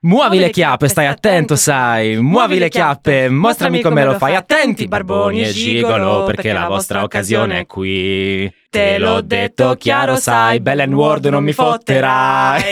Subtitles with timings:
[0.00, 2.20] Muovi le chiappe, stai attento, sai.
[2.20, 4.36] Muovi le chiappe, mostrami come lo fai.
[4.36, 8.57] Attenti, barboni e gigolo, perché la vostra occasione è qui.
[8.70, 10.60] Te l'ho detto chiaro, sai.
[10.60, 12.62] Bell and Word non mi fotterai.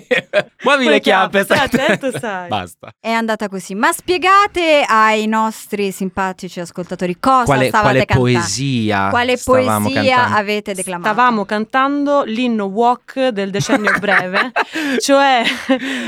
[0.64, 2.48] Muovi le chiappe, stai attento, sai.
[2.48, 2.90] Basta.
[2.98, 3.74] È andata così.
[3.74, 8.22] Ma spiegate ai nostri simpatici ascoltatori cosa Quale, stavate quale cantando?
[8.32, 9.76] poesia Quale poesia
[10.16, 10.36] cantando?
[10.38, 11.12] avete declamato?
[11.12, 14.50] Stavamo cantando l'inno walk del decennio breve,
[14.98, 15.42] cioè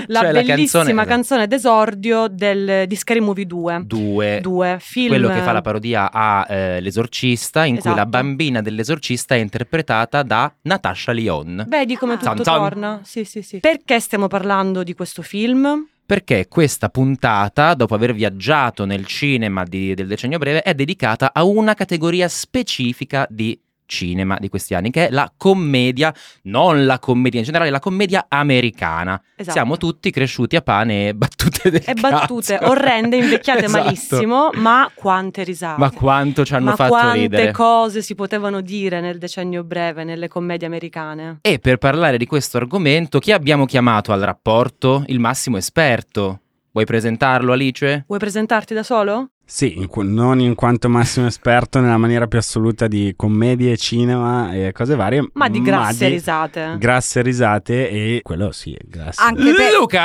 [0.06, 3.82] la Cioè la bellissima canzone- canzone, d'esordio del, di Scary Movie 2.
[3.84, 4.38] Due.
[4.40, 5.08] Due film.
[5.08, 8.08] Quello che fa la parodia a eh, L'esorcista, in cui la Esatto.
[8.08, 11.64] bambina dell'esorcista è interpretata da Natasha Lyon.
[11.68, 12.16] Vedi come Ah.
[12.18, 12.54] tutto zan.
[12.56, 13.00] torna?
[13.02, 13.58] Sì, sì, sì.
[13.60, 15.88] Perché stiamo parlando di questo film?
[16.06, 21.42] Perché questa puntata, dopo aver viaggiato nel cinema di- del decennio breve, è dedicata a
[21.42, 27.38] una categoria specifica di cinema di questi anni, che è la commedia, non la commedia
[27.38, 29.20] in generale, la commedia americana.
[29.36, 29.52] Esatto.
[29.56, 32.70] Siamo tutti cresciuti a pane e battute del E battute cazzo.
[32.70, 33.84] orrende, invecchiate Esatto.
[33.84, 35.80] malissimo, ma quante risate.
[35.80, 37.52] Ma quanto ci hanno Ma fatto quante ridere.
[37.52, 41.38] cose si potevano dire nel decennio breve nelle commedie americane?
[41.40, 45.04] E per parlare di questo argomento, chi abbiamo chiamato al rapporto?
[45.06, 46.40] Il massimo esperto.
[46.72, 48.04] Vuoi presentarlo, Alice?
[48.06, 49.30] Vuoi presentarti da solo?
[49.48, 54.52] Sì, in qu- non in quanto massimo esperto nella maniera più assoluta di commedie, cinema
[54.52, 56.74] e cose varie, Ma di grasse di risate.
[56.78, 59.22] Grasse risate e quello sì, grasse.
[59.22, 60.00] Anche per- Luca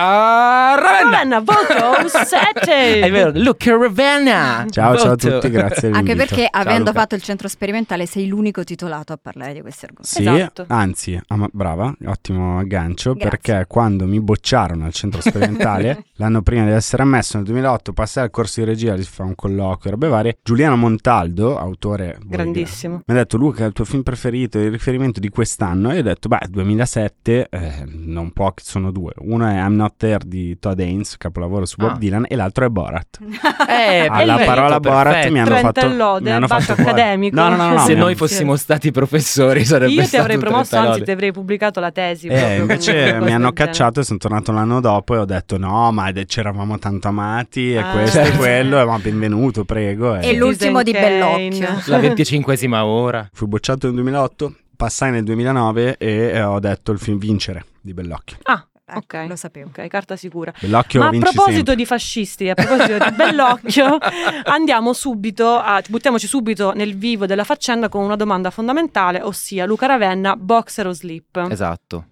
[0.76, 1.10] Ravenna!
[1.12, 3.00] Ravenna, voto 7!
[3.02, 4.66] È vero, Luca Ravenna!
[4.70, 5.30] Ciao, ciao a Voto.
[5.40, 7.00] tutti, grazie Anche perché Ciao, avendo Luca.
[7.00, 10.08] fatto il centro sperimentale sei l'unico titolato a parlare di questi argomenti.
[10.08, 10.66] Sì, Esatto.
[10.68, 13.30] anzi, ah, ma- brava, ottimo aggancio, Grazie.
[13.30, 18.24] perché quando mi bocciarono al centro sperimentale, l'anno prima di essere ammesso, nel 2008, passai
[18.26, 22.18] al corso di regia, fa un colloquio, robe varie, Giuliano Montaldo, autore...
[22.24, 23.02] Grandissimo.
[23.06, 25.90] Mi ha detto Luca, il tuo film preferito, il riferimento di quest'anno?
[25.92, 29.14] E io ho detto, beh, 2007, eh, non può, sono due.
[29.20, 31.98] Uno è I'm Not There di Todd Haynes, capolavoro su Bob Ah.
[31.98, 33.20] Dylan, e l'altro è Borat.
[33.72, 35.32] Eh, Alla perfetto, parola Borat perfetto.
[35.34, 35.96] mi hanno Trenta fatto...
[35.96, 37.36] lode, mi hanno fatto accademico.
[37.36, 40.90] No, no, no, no, Se noi fossimo stati professori sarebbe Io ti avrei promosso, 30
[40.92, 42.28] anzi ti avrei pubblicato la tesi.
[42.28, 46.12] Eh, invece mi hanno cacciato e sono tornato l'anno dopo e ho detto no, ma
[46.12, 47.92] c'eravamo tanto amati e Ah.
[47.92, 48.38] questo e Certo.
[48.38, 50.16] quello, e ma benvenuto, prego.
[50.16, 51.82] E l'ultimo di Bellocchio.
[51.86, 53.30] La venticinquesima ora.
[53.32, 57.94] Fui bocciato nel 2008, passai nel 2009 e eh, ho detto il film Vincere di
[57.94, 58.38] Bellocchio.
[58.44, 59.26] Ah, Ecco, ok.
[59.30, 59.70] Lo sapevo.
[59.70, 60.52] Ok, carta sicura.
[60.60, 61.76] Bellocchio Ma a proposito sempre.
[61.76, 63.98] di fascisti, a proposito di Bellocchio,
[64.44, 69.86] andiamo subito a, buttiamoci subito nel vivo della faccenda con una domanda fondamentale, ossia Luca
[69.86, 71.48] Ravenna, boxer o slip?
[71.50, 72.08] Esatto.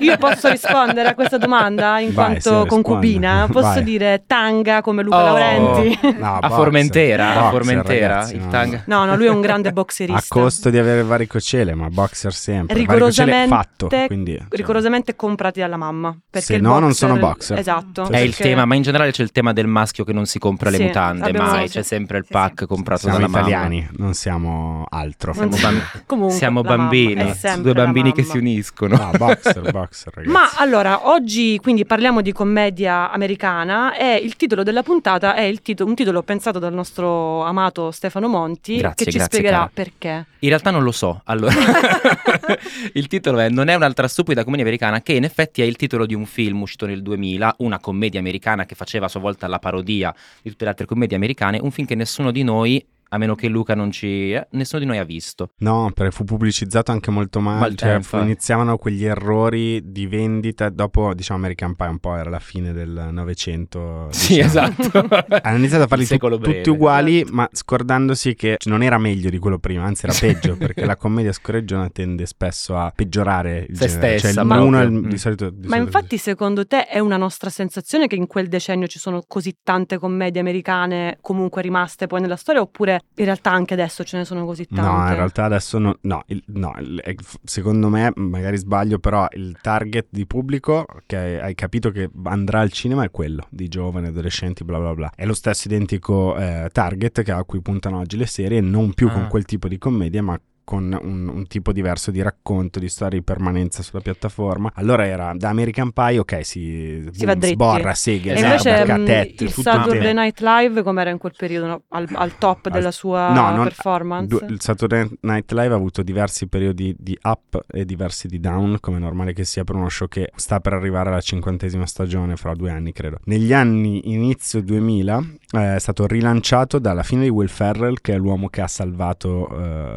[0.00, 3.46] Io posso rispondere a questa domanda in Vai, quanto sì, concubina?
[3.50, 3.84] Posso Vai.
[3.84, 5.24] dire tanga come Luca Oh.
[5.24, 5.98] Laurenti?
[6.18, 6.50] No, a boxer.
[6.50, 8.82] Formentera, a Boxer, Formentera, ragazzi, il no, tanga.
[8.86, 10.24] No, no, lui è un grande A boxerista.
[10.28, 12.74] costo di avere varicocele, ma boxer sempre.
[12.76, 16.16] Rigorosamente, fatto, quindi, cioè, rigorosamente comprati dalla mamma.
[16.28, 17.58] Perché Se no, non boxer- sono boxer.
[17.58, 18.08] Esatto.
[18.10, 20.70] È il tema, ma in generale c'è il tema del maschio che non si compra
[20.70, 21.88] le Sì, mutande, mai, sì, c'è sì.
[21.88, 22.66] sempre il Sì, pack sì.
[22.66, 25.32] comprato siamo dalla italiani, non siamo altro.
[25.34, 28.32] Non Siamo, si- bam- Comunque, siamo mamma bambini, due bambini che mamma.
[28.32, 28.89] si uniscono.
[28.96, 30.32] No, boxer, boxer, ragazzi.
[30.32, 35.62] Ma allora, oggi quindi parliamo di commedia americana e il titolo della puntata è il
[35.62, 39.70] tito- un titolo pensato dal nostro amato Stefano Monti Grazie, che ci grazie, spiegherà cara.
[39.72, 40.26] perché.
[40.40, 41.20] In realtà non lo so.
[41.24, 41.52] Allora,
[42.94, 46.06] il titolo è Non è un'altra stupida commedia americana, che in effetti è il titolo
[46.06, 49.58] di un film uscito nel 2000, una commedia americana che faceva a sua volta la
[49.58, 53.34] parodia di tutte le altre commedie americane, un film che nessuno di noi a meno
[53.34, 54.32] che Luca non ci...
[54.32, 55.50] eh, nessuno di noi ha visto.
[55.58, 60.06] No, perché fu pubblicizzato anche molto male, Mal- cioè eh, fu- iniziavano quegli errori di
[60.06, 64.08] vendita, dopo diciamo American Pie un po' era la fine del Novecento.
[64.10, 64.74] Sì, diciamo.
[64.78, 65.08] esatto.
[65.42, 69.58] Hanno iniziato a farli tu- tutti uguali, ma scordandosi che non era meglio di quello
[69.58, 74.18] prima, anzi era peggio, perché la commedia scorreggiona tende spesso a peggiorare il Se genere.
[74.18, 75.08] stessa, cioè, ma- l'uno è il- Mm.
[75.08, 75.50] di solito...
[75.50, 78.98] di Ma solito- infatti secondo te è una nostra sensazione che in quel decennio ci
[78.98, 84.04] sono così tante commedie americane comunque rimaste poi nella storia oppure in realtà anche adesso
[84.04, 84.82] ce ne sono così tante?
[84.90, 87.02] No, in realtà adesso no, no, il- no, il-
[87.44, 92.70] secondo me, magari sbaglio, però il target di pubblico che hai capito che andrà al
[92.72, 95.10] cinema è quello di giovani, adolescenti, bla bla bla.
[95.14, 99.08] È lo stesso identico eh, target che a cui puntano oggi le serie, non più
[99.08, 99.12] Ah.
[99.12, 100.40] con quel tipo di commedia, ma
[100.70, 104.70] con un, un tipo diverso di racconto, di storia di permanenza sulla piattaforma.
[104.76, 107.54] Allora era da American Pie, ok, si, Si va dritti.
[107.54, 110.14] sborra, seghe, E Esatto, invece barca, mh, tette, il Saturday.
[110.14, 111.66] Night Live com'era in quel periodo?
[111.66, 111.82] no?
[111.88, 114.26] Al, al top Al- della sua no, non- performance?
[114.28, 118.76] Du- il Saturday Night Live ha avuto diversi periodi di up e diversi di down,
[118.78, 122.36] come è normale che sia per uno show che sta per arrivare alla cinquantesima stagione
[122.36, 123.18] fra due anni, credo.
[123.24, 128.18] Negli anni inizio 2000 eh, è stato rilanciato dalla fine di Will Ferrell, che è
[128.18, 129.48] l'uomo che ha salvato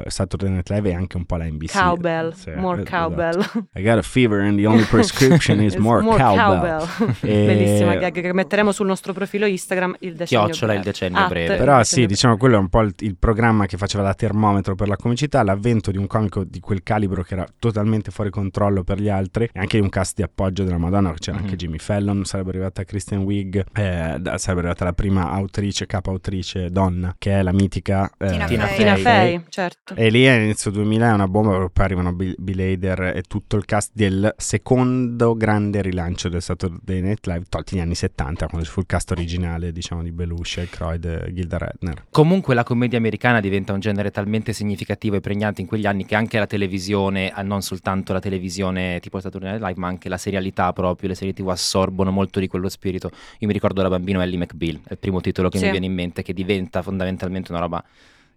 [0.03, 1.71] eh, Saturday Night Live e anche un po' la NBC.
[1.71, 2.95] Cowbell, Sì, more esatto.
[2.97, 3.67] cowbell.
[3.75, 6.87] I got a fever and the only prescription is It's more, cowbell.
[7.21, 10.91] E- Bellissima gag che metteremo sul nostro profilo Instagram il decennio Chiocciola il breve.
[10.91, 11.53] decennio At breve.
[11.53, 12.07] il Però decennio sì, breve.
[12.07, 15.43] diciamo quello è un po' il, il programma che faceva da termometro per la comicità,
[15.43, 19.45] l'avvento di un comico di quel calibro che era totalmente fuori controllo per gli altri
[19.51, 21.43] e anche di un cast di appoggio della Madonna, c'era Mhm.
[21.43, 26.69] anche Jimmy Fallon, sarebbe arrivata Kristen Wiig, eh, sarebbe arrivata la prima autrice, capo autrice
[26.69, 28.77] donna, che è la mitica eh, Tina Tina Fey.
[28.77, 29.43] Tina Fey.
[29.49, 29.95] Certo.
[29.95, 33.65] E lì all'inizio 2000 è una bomba, perché poi arrivano Bill, Hader e tutto il
[33.65, 38.71] cast del secondo grande rilancio del Saturday Night Live, tolti gli anni 70, quando ci
[38.71, 42.05] fu il cast originale, diciamo, di Belushi, Aykroyd e Gilda Redner.
[42.11, 46.15] Comunque la commedia americana diventa un genere talmente significativo e pregnante in quegli anni che
[46.15, 50.71] anche la televisione, non soltanto la televisione tipo Saturday Night Live, ma anche la serialità
[50.71, 53.09] proprio, le serie tv assorbono molto di quello spirito.
[53.39, 55.65] Io mi ricordo da bambino Ellie McBeal, è il primo titolo che Sì.
[55.65, 57.83] mi viene in mente, che diventa fondamentalmente una roba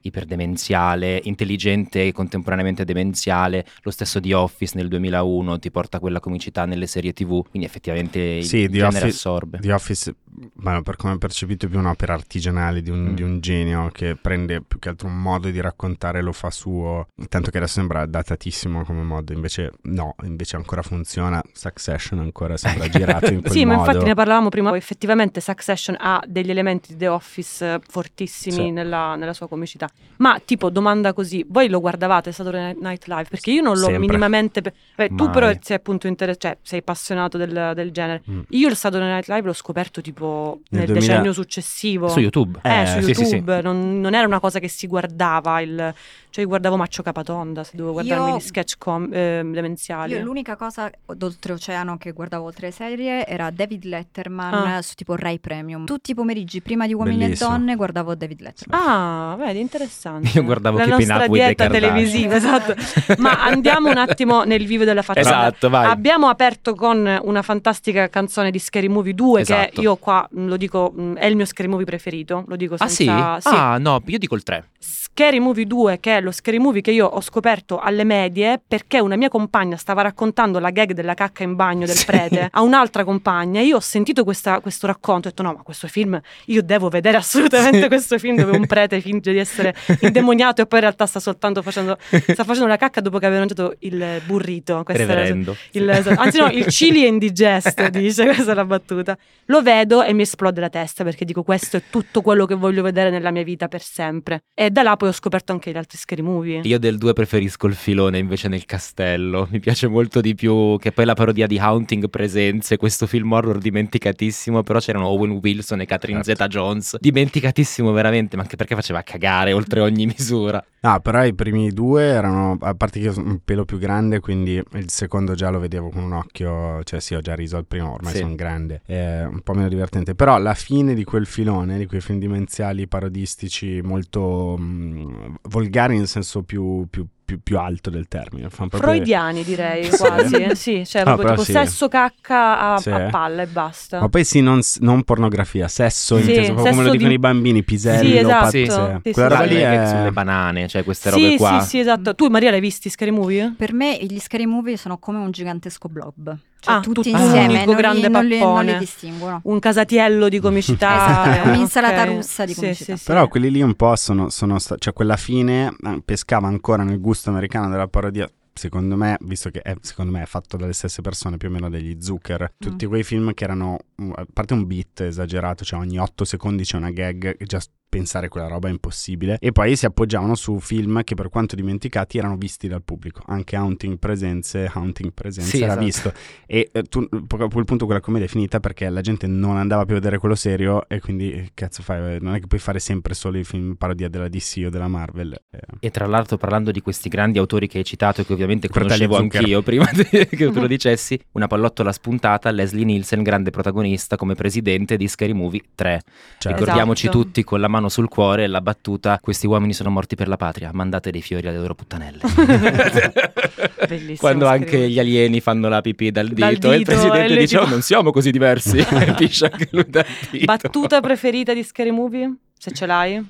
[0.07, 6.65] iperdemenziale, intelligente e contemporaneamente demenziale, lo stesso di Office nel 2001 ti porta quella comicità
[6.65, 9.59] nelle serie tv, quindi effettivamente il, Sì, il The genere Office- assorbe.
[9.61, 10.15] The Office,
[10.55, 13.15] ma per come è percepito, è più un'opera artigianale di un, Mm.
[13.15, 16.51] di un genio che prende più che altro un modo di raccontare e lo fa
[16.51, 17.09] suo.
[17.29, 21.43] Tanto che adesso sembra datatissimo come modo, invece no, invece ancora funziona.
[21.53, 23.87] Succession ancora sembra girato in quel Sì, ma modo.
[23.91, 28.71] infatti ne parlavamo prima, effettivamente Succession ha degli elementi di The Office eh, fortissimi Sì.
[28.71, 29.89] nella, nella sua comicità.
[30.19, 33.27] Ma tipo, domanda così, voi lo guardavate Saturday Night Live?
[33.31, 33.99] Perché io non l'ho Sempre.
[33.99, 34.63] minimamente...
[34.97, 38.23] Beh, tu però sei appunto inter- cioè, sei appassionato del, del genere.
[38.31, 38.41] Mm.
[38.51, 40.26] Io il Saturday Night Live l'ho scoperto tipo
[40.71, 42.09] Nel nel 2000 decennio successivo.
[42.09, 42.59] Su YouTube.
[42.63, 43.35] Eh, Eh, su sì, sì, sì.
[43.37, 45.95] YouTube, Non, non era una cosa che si guardava, il,
[46.31, 50.13] cioè io guardavo Maccio Capatonda, se dovevo guardarmi Io- gli sketch com- eh, demenziali.
[50.15, 50.91] Io l'unica cosa
[51.31, 54.83] d'oltreoceano che guardavo oltre le serie era David Letterman Ah.
[54.83, 55.85] su tipo Rai Premium.
[55.85, 57.51] Tutti i pomeriggi prima di Uomini Bellissimo.
[57.51, 58.81] e Donne guardavo David Letterman.
[58.81, 60.31] Ah, vedi, interessante.
[60.35, 62.75] Io guardavo La Keeping nostra Up with the televisiva, esatto.
[63.19, 65.29] Ma andiamo un attimo nel vivo della faccenda.
[65.29, 65.87] Esatto, vai.
[65.91, 69.71] Abbiamo aperto con una fantastica canzone di Scary Movie 2 Esatto.
[69.75, 72.89] che io qua lo dico, mh, è il mio Scary Movie preferito, lo dico Ah
[72.89, 73.05] sì?
[73.05, 73.41] senza...
[73.41, 73.49] sì.
[73.51, 74.65] Ah no, io dico il 3.
[74.79, 79.01] Scary Movie 2 che è lo Scary Movie che io ho scoperto alle medie perché
[79.01, 82.05] una mia compagna stava raccontando la gag della cacca in bagno del Sì.
[82.05, 85.63] prete a un'altra compagna io ho sentito questa- questo racconto e ho detto no ma
[85.63, 87.87] questo film io devo vedere assolutamente Sì.
[87.89, 91.63] questo film dove un prete finge di essere indemoniato e poi in realtà sta soltanto
[91.63, 95.57] facendo sta facendo la cacca dopo che aveva mangiato il burrito Questa era- Reverendo.
[95.73, 99.17] il- anzi no, il chili è indigesto, dice, questa è la battuta.
[99.47, 102.83] Lo vedo e mi esplode la testa perché dico questo è tutto quello che voglio
[102.83, 104.45] vedere nella mia vita per sempre.
[104.55, 106.61] E da là poi ho scoperto anche gli altri scary movie.
[106.65, 109.47] Io del 2 preferisco il filone invece nel castello.
[109.51, 113.59] Mi piace molto di più che poi la parodia di Haunting Presenze, questo film horror
[113.59, 116.45] dimenticatissimo, però c'erano Owen Wilson e Catherine Certo.
[116.45, 116.97] Zeta-Jones.
[117.01, 120.65] Dimenticatissimo veramente, ma anche perché faceva cagare oltre ogni misura.
[120.81, 124.21] No, però i primi due erano, a parte che io sono un pelo più grande,
[124.21, 127.67] quindi il secondo già lo vedevo con un occhio, cioè sì, ho già riso al
[127.67, 128.19] primo, ormai Sì.
[128.21, 129.96] sono grande, è un po' meno divertente.
[130.05, 136.09] Però la fine di quel filone, di quei film dimenziali parodistici molto mh, volgari nel
[136.09, 138.49] senso più, più- più- più alto del termine.
[138.49, 141.53] Proprio- Freudiani direi quasi, eh, sì, cioè Ah, proprio tipo sì.
[141.53, 142.91] sesso cacca a, Sì.
[142.91, 143.99] a palla e basta.
[144.01, 147.15] Ma poi sì, non, non pornografia, sesso, Sì, inteso proprio come lo sesso dicono di-
[147.15, 148.45] i bambini, pisello, Sì, esatto.
[148.45, 148.65] pazze.
[148.67, 149.49] Sì, sì, Quella roba sì.
[149.49, 149.85] lì è...
[149.87, 151.61] sulle banane, cioè queste sì, robe qua.
[151.61, 152.15] sì, sì, esatto.
[152.15, 153.55] Tu Maria l'hai visti scary movie?
[153.57, 156.37] Per me gli scary movie sono come un gigantesco blob.
[156.67, 159.41] Cioè Ah, tutti tutti insieme, un unico non, li, grande non, li, non li distinguono.
[159.45, 160.97] Un casatiello di comicità.
[160.97, 162.09] Esatto, è eh, un'insalata ok.
[162.09, 162.97] russa di Sì, comicità.
[162.97, 163.05] sì, sì.
[163.07, 167.01] Però quelli lì un po' sono, sono sta- cioè quella fine eh, pescava ancora nel
[167.01, 168.29] gusto americano della parodia.
[168.53, 171.69] Secondo me, visto che è, secondo me è fatto dalle stesse persone più o meno
[171.69, 175.99] degli Zucker, tutti quei film che erano, mm, a parte un beat esagerato, cioè ogni
[175.99, 180.35] 8 secondi c'è una gag, già pensare quella roba è impossibile, e poi si appoggiavano
[180.35, 185.51] su film che per quanto dimenticati erano visti dal pubblico, anche Haunting Presenze, Haunting Presenze
[185.57, 185.85] Sì, era esatto.
[185.85, 186.13] visto,
[186.47, 189.85] e eh, tu, a quel punto quella commedia è finita perché la gente non andava
[189.85, 192.79] più a vedere quello serio e quindi eh, cazzo fai, non è che puoi fare
[192.79, 195.35] sempre solo i film parodia della DC o della Marvel.
[195.51, 195.59] eh.
[195.81, 199.63] E tra l'altro parlando di questi grandi autori che hai citato che ovviamente conoscevo anch'io
[199.63, 205.09] prima che tu lo dicessi, una pallottola spuntata, Leslie Nielsen, grande protagonista come presidente di
[205.09, 206.03] Scary Movie 3.
[206.39, 207.23] Cioè, Ricordiamoci Esatto.
[207.23, 210.37] tutti con la mano sul cuore e la battuta questi uomini sono morti per la
[210.37, 212.21] patria, mandate dei fiori alle loro puttanelle.
[213.87, 214.17] Bellissimo.
[214.19, 217.29] Quando anche gli alieni fanno la pipì dal dito, Dal e il dito, e presidente
[217.29, 220.45] lui dice tipo- "Oh, non siamo così diversi, e piscia anche lui dal dito.
[220.45, 222.35] Battuta preferita di Scary Movie?
[222.59, 223.25] Se ce l'hai?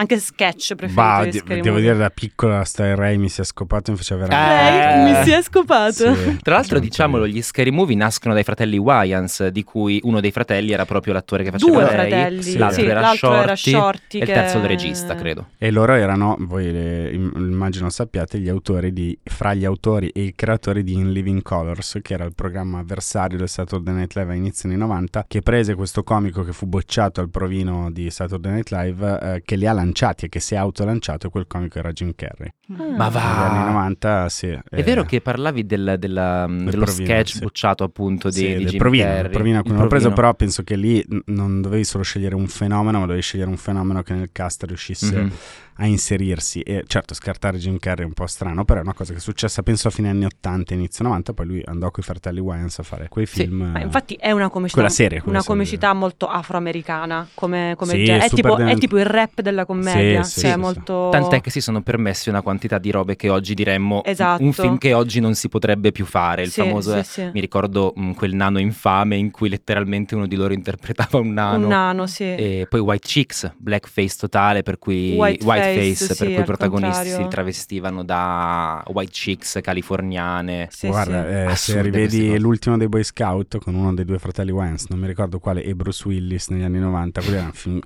[0.00, 3.42] Anche sketch preferito Bah, di de- Scary devo dire da piccola sta Ray mi si
[3.42, 5.02] è scopato e mi faceva Eh, veramente...
[5.12, 6.14] Lei mi si è scopato.
[6.14, 6.38] Sì.
[6.42, 10.72] Tra l'altro, diciamolo, gli scary movie nascono dai fratelli Wayans, di cui uno dei fratelli
[10.72, 13.70] era proprio l'attore che faceva Due lei, fratelli, sì, l'altro, sì, era, l'altro era Shorty,
[13.70, 15.48] Shorty e il che- terzo il regista, credo.
[15.58, 20.22] E loro erano, voi le- im- immagino sappiate, gli autori di, fra gli autori e
[20.22, 24.32] i creatori di In Living Colors, che era il programma avversario del Saturday Night Live
[24.32, 28.52] a inizio anni 90, che prese questo comico che fu bocciato al provino di Saturday
[28.52, 31.92] Night Live, eh, che li ha lanciati e che si è autolanciato, quel comico era
[31.92, 32.52] Jim Carrey.
[32.76, 32.96] Ah.
[32.96, 33.20] Ma va.
[33.20, 34.46] Negli anni 90, sì.
[34.48, 37.38] È eh, vero che parlavi del- della- dello provino, sketch sì.
[37.40, 39.30] bocciato appunto di, sì, di del Jim provino, Carrey.
[39.30, 43.22] provino l'ho preso, però penso che lì non dovevi solo scegliere un fenomeno, ma dovevi
[43.22, 45.32] scegliere un fenomeno che nel cast riuscisse Mhm.
[45.76, 46.60] a inserirsi.
[46.60, 49.22] E certo, scartare Jim Carrey è un po' strano, però è una cosa che è
[49.22, 52.78] successa penso a fine anni 80, inizio 90, poi lui andò con i fratelli Wayans
[52.78, 53.70] a fare quei Sì, film.
[53.72, 58.26] Ma eh, infatti è una comicità, serie, una comicità molto afroamericana come, come Sì, genere.
[58.26, 60.60] È, tipo, è tipo il rap della commedia, Sì, sì, cioè sì, sì.
[60.60, 61.08] molto...
[61.12, 64.42] Tant'è che si sono permessi una quantità di robe che oggi diremmo Esatto.
[64.42, 66.42] un film che oggi non si potrebbe più fare.
[66.42, 67.30] Il Sì, famoso sì, è- sì.
[67.32, 71.62] mi ricordo mh, quel nano infame in cui letteralmente uno di loro interpretava un nano.
[71.64, 72.24] Un nano, sì.
[72.24, 75.46] E poi White Chicks, blackface totale, per cui Whiteface,
[75.78, 77.24] whiteface, sì, per cui i protagonisti contrario.
[77.24, 80.68] si travestivano da white chicks californiane.
[80.70, 81.52] Sì, Guarda, sì.
[81.52, 85.06] eh, se rivedi l'ultimo dei Boy Scout con uno dei due fratelli Wayans, non mi
[85.06, 87.78] ricordo quale, e Bruce Willis negli anni 90, quelli erano film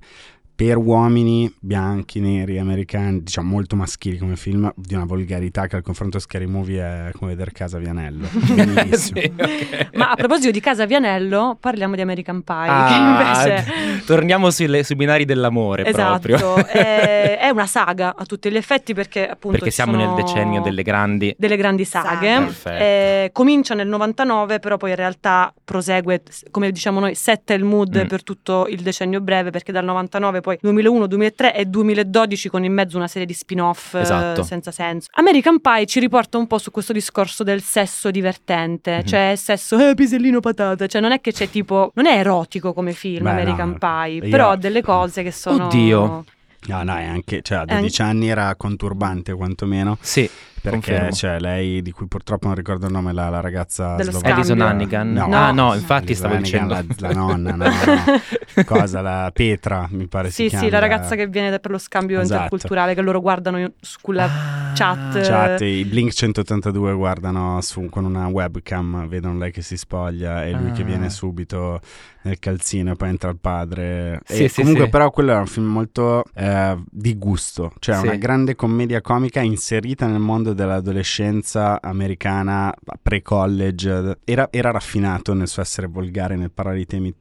[0.57, 5.83] per uomini bianchi, neri, americani, diciamo molto maschili come film, di una volgarità che al
[5.83, 8.27] confronto Scary Movie è come vedere Casa Vianello.
[8.95, 9.89] Sì, ok.
[9.95, 14.03] Ma a proposito di Casa Vianello, parliamo di American Pie, Ah, che invece...
[14.07, 16.35] torniamo sulle- sui binari dell'amore proprio.
[16.37, 20.61] Esatto, è, è una saga a tutti gli effetti perché appunto Perché siamo nel decennio
[20.61, 21.35] delle grandi.
[21.37, 22.49] delle grandi saghe.
[22.65, 28.03] Eh, comincia nel 99, però poi in realtà prosegue, come diciamo noi, setta il mood
[28.05, 28.07] Mm.
[28.07, 32.73] per tutto il decennio breve, perché dal 99 poi 2001, 2003 e 2012 con in
[32.75, 34.43] mezzo una serie di spin-off eh, Esatto.
[34.43, 35.09] senza senso.
[35.15, 39.05] American Pie ci riporta un po' su questo discorso del sesso divertente, Mhm.
[39.07, 42.93] cioè sesso eh, pisellino patata, cioè non è che c'è tipo, non è erotico come
[42.93, 45.65] film Beh, American no, Pie, io- però ha delle cose che sono...
[45.65, 46.25] Oddio.
[46.67, 50.29] No, no, è anche, cioè, a È anche- 12 anni era conturbante quantomeno, Sì,
[50.71, 51.11] perché confermo.
[51.13, 54.35] cioè, lei, di cui purtroppo non ricordo il nome, la, la ragazza Dello slovacca.
[54.35, 55.13] Alison Hannigan.
[55.13, 55.29] No.
[55.33, 56.97] Ah no, infatti Alison stavo Hannigan, dicendo.
[57.01, 58.65] La, la nonna, no, no.
[58.65, 60.65] Cosa, la Petra, mi pare si Sì, chiama.
[60.65, 62.35] sì, la ragazza che viene per lo scambio Esatto.
[62.35, 65.21] interculturale che loro guardano sulla Ah, chat.
[65.21, 70.53] Chat, i Blink 182 guardano su, con una webcam, vedono lei che si spoglia e
[70.53, 70.87] lui che Ah.
[70.87, 71.81] viene subito
[72.23, 74.21] nel calzino e poi entra il padre.
[74.25, 74.91] Sì, e sì, comunque sì.
[74.91, 78.07] però quello era un film molto eh, di gusto, cioè Sì.
[78.07, 84.19] una grande commedia comica inserita nel mondo dell'adolescenza americana pre-college.
[84.25, 87.15] Era, era raffinato nel suo essere volgare, nel parlare di temi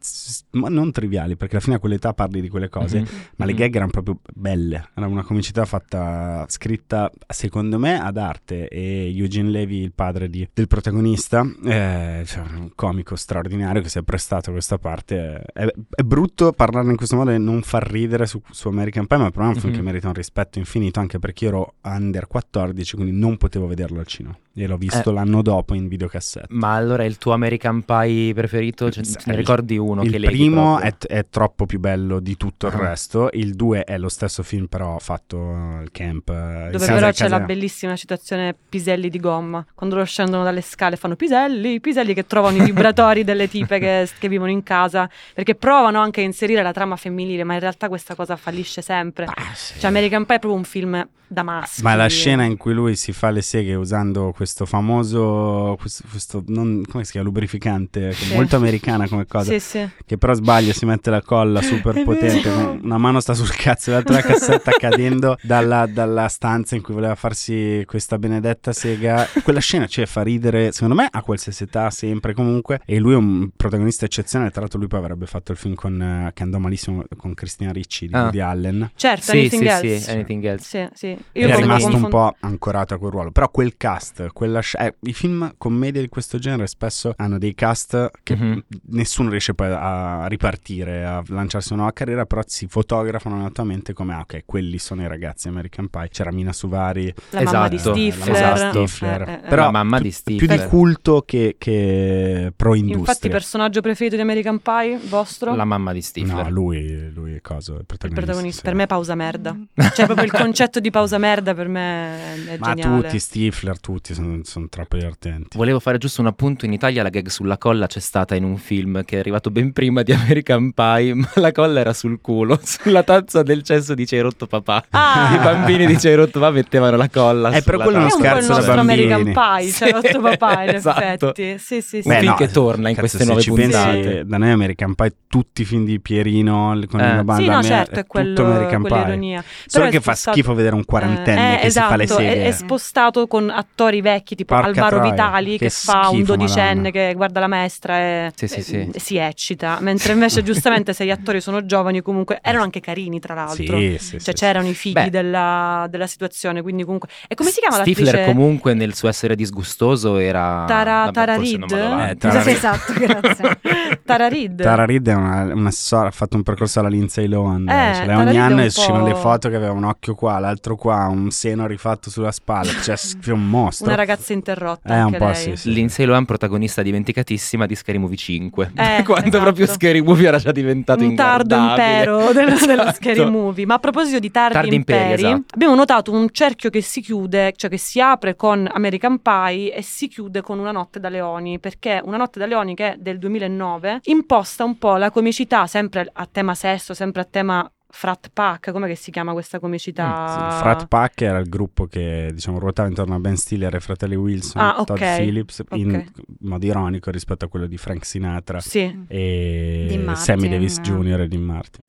[0.52, 3.00] ma non triviali, perché alla fine a quell'età parli di quelle cose.
[3.00, 3.08] Mhm.
[3.38, 3.58] Ma le Mhm.
[3.58, 9.50] gag erano proprio belle, era una comicità fatta, scritta secondo me ad arte e Eugene
[9.50, 14.50] Levy, il padre di- del protagonista, eh, cioè, un comico straordinario che si è prestato
[14.50, 15.44] a questa parte.
[15.54, 19.18] È, è brutto parlarne in questo modo e non far ridere su, su American Pie,
[19.18, 19.76] ma è un film Mhm.
[19.80, 24.00] che merita un rispetto infinito anche perché io ero under 14, quindi non potevo vederlo
[24.00, 25.14] al cinema e l'ho visto Eh.
[25.14, 26.48] l'anno dopo in videocassetta.
[26.50, 28.92] Ma allora il tuo American Pie preferito?
[28.92, 32.74] Cioè, Sì, ne ricordi uno il primo è, è troppo più bello di tutto il
[32.74, 32.90] Ah.
[32.90, 33.30] resto.
[33.34, 35.38] Il 2 è lo stesso film, però fatto
[35.80, 36.30] al camp.
[36.30, 39.66] eh, Dove però c'è la bellissima citazione piselli di gomma.
[39.74, 44.10] Quando loro scendono dalle scale fanno piselli, piselli che trovano i vibratori delle tipe che,
[44.20, 45.10] che vivono in casa.
[45.34, 49.26] Perché provano anche a inserire la trama femminile, ma in realtà questa cosa fallisce sempre.
[49.26, 49.80] Ah, sì.
[49.80, 51.82] Cioè American Pie è proprio un film da maschi.
[51.82, 56.44] Ma la scena in cui lui si fa le seghe usando questo famoso, questo, questo
[56.48, 58.34] non, come si chiama, lubrificante, Sì.
[58.36, 59.90] molto americana come cosa, Sì, sì.
[60.06, 62.78] che però sbaglia si mette la colla super È potente, vero.
[62.82, 66.94] una mano sta sul cazzo e l'altra la cassetta cadendo dalla, dalla stanza in cui
[66.94, 69.28] voleva farsi questa benedetta sega.
[69.44, 73.18] Quella scena cioè, fa ridere, secondo me a qualsiasi età, sempre comunque, e lui è
[73.18, 76.58] un protagonista eccezionale, tra l'altro lui poi avrebbe fatto il film con, eh, che andò
[76.58, 78.24] malissimo con Cristina Ricci di Ah.
[78.24, 78.92] Woody Allen.
[78.96, 80.00] Certo, Sì, Anything sì, Else.
[80.00, 80.90] sì, Anything Else.
[80.94, 81.18] Sì, sì.
[81.40, 83.32] Io è rimasto un po' ancorato interpreta quel ruolo.
[83.32, 87.54] Però quel cast, quella sc- eh, i film commedia di questo genere spesso hanno dei
[87.54, 88.64] cast che Mhm.
[88.90, 94.14] nessuno riesce poi a ripartire, a lanciarsi una nuova carriera, però si fotografano naturalmente come,
[94.14, 96.10] ah, ok, quelli sono i ragazzi American Pie.
[96.10, 98.36] C'era Mina Suvari, La mamma di Esatto, Stifler.
[98.36, 99.22] esatto, Stifler.
[99.22, 99.48] Eh, eh, eh.
[99.50, 100.38] Però la mamma più- di Steve.
[100.38, 103.00] più di culto che, che pro industria.
[103.14, 105.56] Infatti, personaggio preferito di American Pie, vostro?
[105.56, 106.44] La mamma di Stifler.
[106.46, 108.26] No, lui, lui è cosa, il il protagonista.
[108.26, 108.58] protagonista.
[108.60, 108.64] sì.
[108.66, 109.58] Per me pausa merda.
[109.94, 112.83] Cioè, proprio il concetto di pausa merda per me è Ma geniale.
[112.84, 115.58] Tutti, Stifler, tutti sono, sono troppo divertenti.
[115.58, 118.58] Volevo fare giusto un appunto, in Italia la gag sulla colla c'è stata in un
[118.58, 122.60] film che è arrivato ben prima di American Pie, ma la colla era sul culo,
[122.64, 124.86] sulla tazza del cesso di Ci hai rotto papà.
[124.92, 125.34] Ah!
[125.34, 128.02] I bambini di Ci hai rotto papà mettevano la colla Eh, però sulla quello è
[128.02, 129.12] È uno scherzo da nostro bambini.
[129.12, 131.00] American Pie, cioè Sì, rotto papà in esatto.
[131.34, 131.58] effetti.
[131.60, 132.08] Sì, sì, sì.
[132.08, 134.00] Un Beh, film no, che torna in cazzo, queste nuove ci puntate.
[134.00, 137.16] pensi, da noi American Pie, tutti i film di Pierino con Eh.
[137.16, 139.44] la banda Sì, no, Amer- certo, è tutto quello, American Pie.
[139.66, 142.04] Solo Però che è fa schifo vedere un quarantenne Eh, che esatto, si fa le
[142.04, 142.44] è- seghe.
[142.48, 146.36] È, spostato con attori vecchi tipo Porca Alvaro troia, Vitali che, che fa un schifo,
[146.36, 146.90] dodicenne Madonna.
[146.92, 148.90] che guarda la maestra e, Sì, sì, sì.
[148.92, 153.20] e si eccita, mentre invece giustamente se gli attori sono giovani comunque erano anche carini
[153.20, 153.78] tra l'altro.
[153.78, 157.10] Sì, sì, Cioè sì, c'erano i figli della, della situazione, quindi comunque...
[157.28, 158.32] E come si chiama Stifler l'attrice?
[158.34, 160.66] comunque nel suo essere disgustoso era...
[160.68, 161.72] Tara, vabbè, Tara Reid?
[161.72, 163.60] Eh, Tara esatto, grazie.
[164.06, 164.62] Tara Reid.
[164.62, 167.68] Tara Reid è una, una sor- ha fatto un percorso alla Lindsay Lohan.
[167.70, 170.76] Eh, cioè, ogni anno un escivano po'- le foto che aveva un occhio qua, l'altro
[170.76, 172.63] qua, un seno rifatto sulla spalla.
[172.66, 173.86] Cioè, è un mostro.
[173.88, 175.36] Una ragazza interrotta Eh, un po' lei.
[175.36, 175.74] sì, sì.
[175.74, 178.72] Lindsay Lohan, protagonista dimenticatissima di Scary Movie 5.
[178.76, 179.44] Eh, Quando esatto.
[179.44, 182.94] proprio Scary Movie era già diventato un tardo impero dello, dello Esatto.
[182.96, 183.66] scary movie.
[183.66, 185.44] Ma a proposito di tardi, Tardi imperi, imperi, esatto.
[185.54, 189.82] abbiamo notato un cerchio che si chiude, cioè che si apre con American Pie e
[189.82, 193.18] si chiude con Una notte da leoni, perché Una notte da leoni che è del
[193.20, 198.72] 2009 imposta un po' la comicità sempre a tema sesso, sempre a tema frat pack,
[198.72, 200.24] come che si chiama questa comicità?
[200.24, 203.78] Mm, Sì, Frat Pack era il gruppo che diciamo ruotava intorno a Ben Stiller e
[203.78, 206.12] i fratelli Wilson, Ah, Todd ok, Phillips, in ok.
[206.40, 209.06] modo ironico rispetto a quello di Frank Sinatra Sì.
[209.08, 210.80] e Sammy Davis.
[210.82, 211.22] Jr.
[211.22, 211.82] e Dean Martin.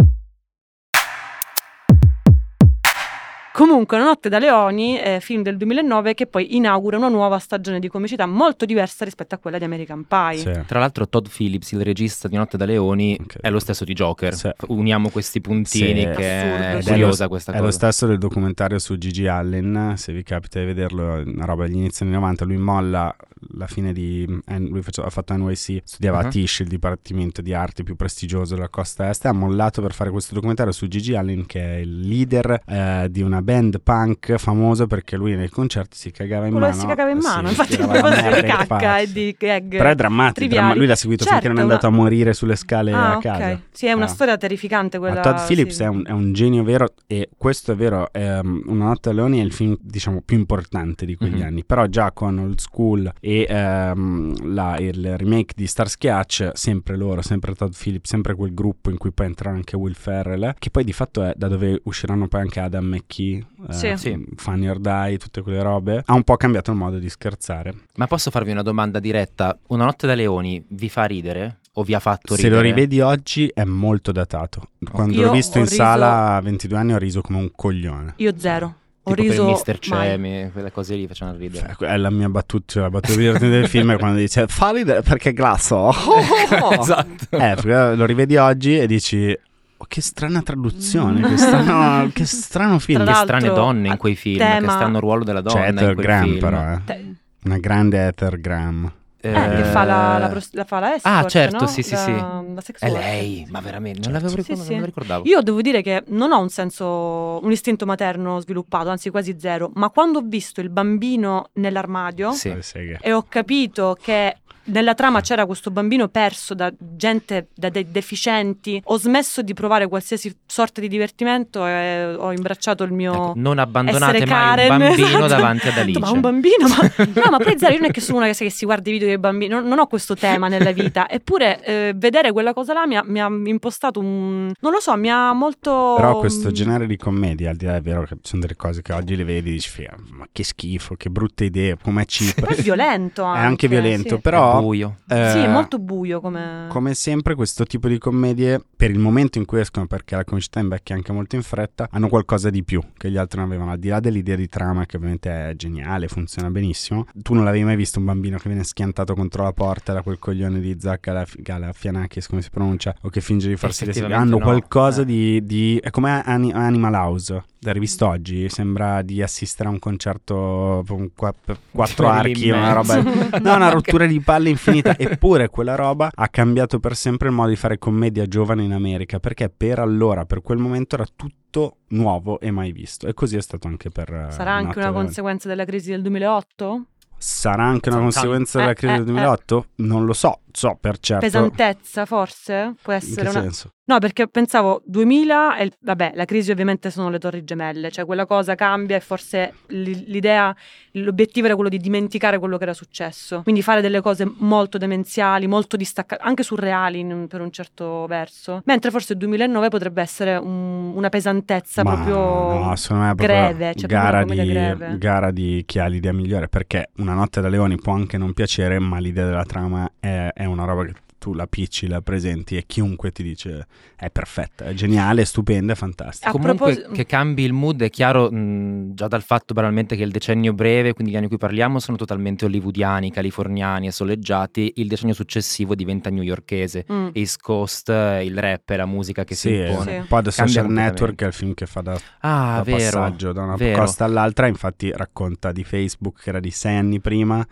[3.56, 7.78] Comunque, Una notte da leoni, eh, film del 2009 che poi inaugura una nuova stagione
[7.78, 10.38] di comicità molto diversa rispetto a quella di American Pie.
[10.38, 10.60] Sì.
[10.66, 13.36] Tra l'altro Todd Phillips, il regista di Notte da Leoni, Ok.
[13.40, 14.34] è lo stesso di Joker.
[14.34, 14.50] Sì.
[14.66, 16.08] Uniamo questi puntini Sì.
[16.16, 17.76] che Assurdo, è curiosa questa È lo cosa.
[17.76, 21.76] stesso del documentario su Gigi Allen, se vi capita di vederlo, è una roba degli
[21.76, 23.14] inizi anni 90, lui molla
[23.56, 24.26] la fine di...
[24.48, 26.26] eh, lui faceva- ha fatto NYC, studiava Uh-huh.
[26.26, 29.92] a Tisch, il dipartimento di arte più prestigioso della costa est, e ha mollato per
[29.92, 34.34] fare questo documentario su Gigi Allen, che è il leader eh, di una band punk
[34.36, 36.80] famosa perché lui nei concerti si cagava in Quello mano.
[36.80, 38.98] si cagava in mano, sì, infatti proposito di cacca faccia.
[38.98, 41.74] e di gag Però è drammatico, dramma- lui l'ha seguito Certo, finché non è una-
[41.74, 43.60] andato a morire sulle scale Ah, a casa.
[43.70, 44.08] Sì, è una Ah.
[44.08, 45.16] storia terrificante quella.
[45.16, 45.82] Ma Todd Phillips sì.
[45.82, 49.38] è, un, è un genio vero e questo è vero, ehm, Una notte a leoni
[49.40, 51.42] è il film diciamo più importante di quegli Mhm.
[51.46, 56.96] anni, però già con Old School e ehm, la- il remake di Starsky Hutch, sempre
[56.96, 60.70] loro, sempre Todd Phillips, sempre quel gruppo in cui poi entrerà anche Will Ferrell, che
[60.70, 63.33] poi di fatto è da dove usciranno poi anche Adam McKee,
[63.68, 63.96] eh, Sì.
[63.96, 64.24] Sì.
[64.36, 67.72] Funny or Die, tutte quelle robe, ha un po' cambiato il modo di scherzare.
[67.96, 69.56] Ma posso farvi una domanda diretta?
[69.68, 71.58] Una Notte da Leoni vi fa ridere?
[71.76, 72.54] O vi ha fatto Se ridere?
[72.62, 74.68] lo rivedi oggi è molto datato.
[74.90, 78.14] Quando Io l'ho visto in riso- sala a 22 anni ho riso come un coglione.
[78.18, 78.76] Io zero.
[79.06, 79.44] Ho Tipo riso.
[79.64, 79.78] per Mr.
[79.80, 81.74] Cemi, quelle cose lì facevano ridere.
[81.78, 85.02] Cioè, È la mia battuta, la battuta divertente del film è quando dice fa ridere
[85.02, 85.90] perché è grasso.
[86.80, 87.26] esatto.
[87.36, 89.38] Eh, lo rivedi oggi e dici "Oh,
[89.86, 93.02] che strana traduzione, che strano, che strano film.
[93.04, 95.76] Tra Che strane donne in quei film, tema- che strano ruolo della donna C'è in
[95.78, 96.38] Ether quel Graham film.
[96.38, 96.80] però, eh.
[96.84, 98.92] Te- Una grande Ether Graham.
[99.20, 101.66] eh, che fa la, la, la, fa la escort, Ah, certo, no?
[101.66, 102.12] sì, sì, La- sì.
[102.12, 104.26] la È lei, ma veramente, non, Certo.
[104.26, 104.74] l'avevo Sì, ricordato, sì.
[104.76, 105.22] non ricordavo.
[105.26, 109.70] Io devo dire che non ho un senso, un istinto materno sviluppato, anzi quasi zero,
[109.76, 112.54] ma quando ho visto il bambino nell'armadio Sì.
[113.00, 118.80] E ho capito che nella trama c'era questo bambino perso da gente, da dei deficienti,
[118.84, 123.12] ho smesso di provare qualsiasi sorta di divertimento e ho imbracciato il mio...
[123.12, 125.26] Ecco, non abbandonate mai Karen, un bambino esatto.
[125.26, 125.98] davanti ad Alice.
[125.98, 126.68] Ma un bambino?
[126.68, 127.04] Ma...
[127.14, 128.92] No, ma poi zero, io non è che sono una che, che si guarda i
[128.92, 131.08] video dei bambini, non, non ho questo tema nella vita.
[131.08, 134.52] Eppure eh, vedere quella cosa là mi ha, mi ha impostato un...
[134.60, 135.94] Non lo so, mi ha molto...
[135.96, 138.82] Però questo genere di commedia, al di là è vero che ci sono delle cose
[138.82, 142.40] che oggi le vedi e dici "Figa, ma che schifo, che brutte idee, com'è cheap.
[142.40, 143.40] Poi è violento È anche.
[143.40, 144.20] anche violento, sì.
[144.20, 144.96] però Buio.
[145.08, 146.66] eh, Sì, è molto buio come...
[146.68, 150.60] Come sempre questo tipo di commedie, per il momento in cui escono, perché la comicità
[150.60, 153.78] invecchia anche molto in fretta, hanno qualcosa di più che gli altri non avevano, al
[153.78, 157.06] di là dell'idea di trama che ovviamente è geniale, funziona benissimo.
[157.14, 160.18] Tu non l'avevi mai visto un bambino che viene schiantato contro la porta da quel
[160.18, 164.12] coglione di Zach Galaf- Galafianakis, come si pronuncia, o che finge di farsi le seghe.
[164.14, 164.44] Hanno no.
[164.44, 165.04] qualcosa Eh.
[165.04, 167.42] di, di- È come Ani- Animal House.
[167.72, 171.34] Rivisto oggi, sembra di assistere a un concerto con qua-
[171.70, 173.02] quattro archi, una roba...
[173.44, 174.96] No, una rottura di palle infinita.
[174.98, 179.18] Eppure quella roba ha cambiato per sempre il modo di fare commedia giovane in America,
[179.20, 183.06] perché per allora, per quel momento era tutto nuovo e mai visto.
[183.06, 184.12] E così è stato anche per...
[184.12, 186.84] eh, Sarà anche Notte una del- conseguenza della crisi del 2008?
[187.16, 189.12] Sarà anche una conseguenza eh, della crisi eh, del eh.
[189.12, 189.66] 2008?
[189.76, 191.24] Non lo so, so per certo.
[191.24, 192.74] Pesantezza, forse?
[192.80, 193.40] Può In essere che una...
[193.42, 193.68] senso?
[193.86, 198.24] No, perché pensavo 2000 e vabbè, la crisi ovviamente sono le torri gemelle, cioè quella
[198.24, 200.56] cosa cambia e forse l'idea,
[200.92, 205.46] l'obiettivo era quello di dimenticare quello che era successo, quindi fare delle cose molto demenziali,
[205.46, 210.36] molto distaccate, anche surreali in- per un certo verso, mentre forse il 2009 potrebbe essere
[210.36, 214.96] un- una pesantezza Ma proprio no, secondo me è proprio greve, cioè gara, di, greve.
[214.98, 218.78] gara di chi ha l'idea migliore, perché Una notte da leoni può anche non piacere,
[218.78, 222.64] ma l'idea della trama è, è una roba che tu la picci, la presenti e
[222.66, 226.28] chiunque ti dice è perfetta, è geniale, è stupenda, è fantastica.
[226.28, 230.02] A Comunque propos- che cambi il mood è chiaro mh, già dal fatto banalmente che
[230.02, 234.74] il decennio breve, quindi gli anni di cui parliamo, sono totalmente hollywoodiani, californiani e soleggiati,
[234.76, 236.84] il decennio successivo diventa newyorkese.
[236.92, 237.08] Mm.
[237.14, 240.00] East Coast, eh, il rap e la musica che Sì, si impone.
[240.02, 240.06] Sì.
[240.06, 240.70] poi The Cambia Social.
[240.70, 242.76] Network è il film che fa da, Ah, da vero.
[243.00, 243.78] passaggio da una vero.
[243.80, 247.46] costa all'altra, infatti racconta di Facebook che era di sei anni prima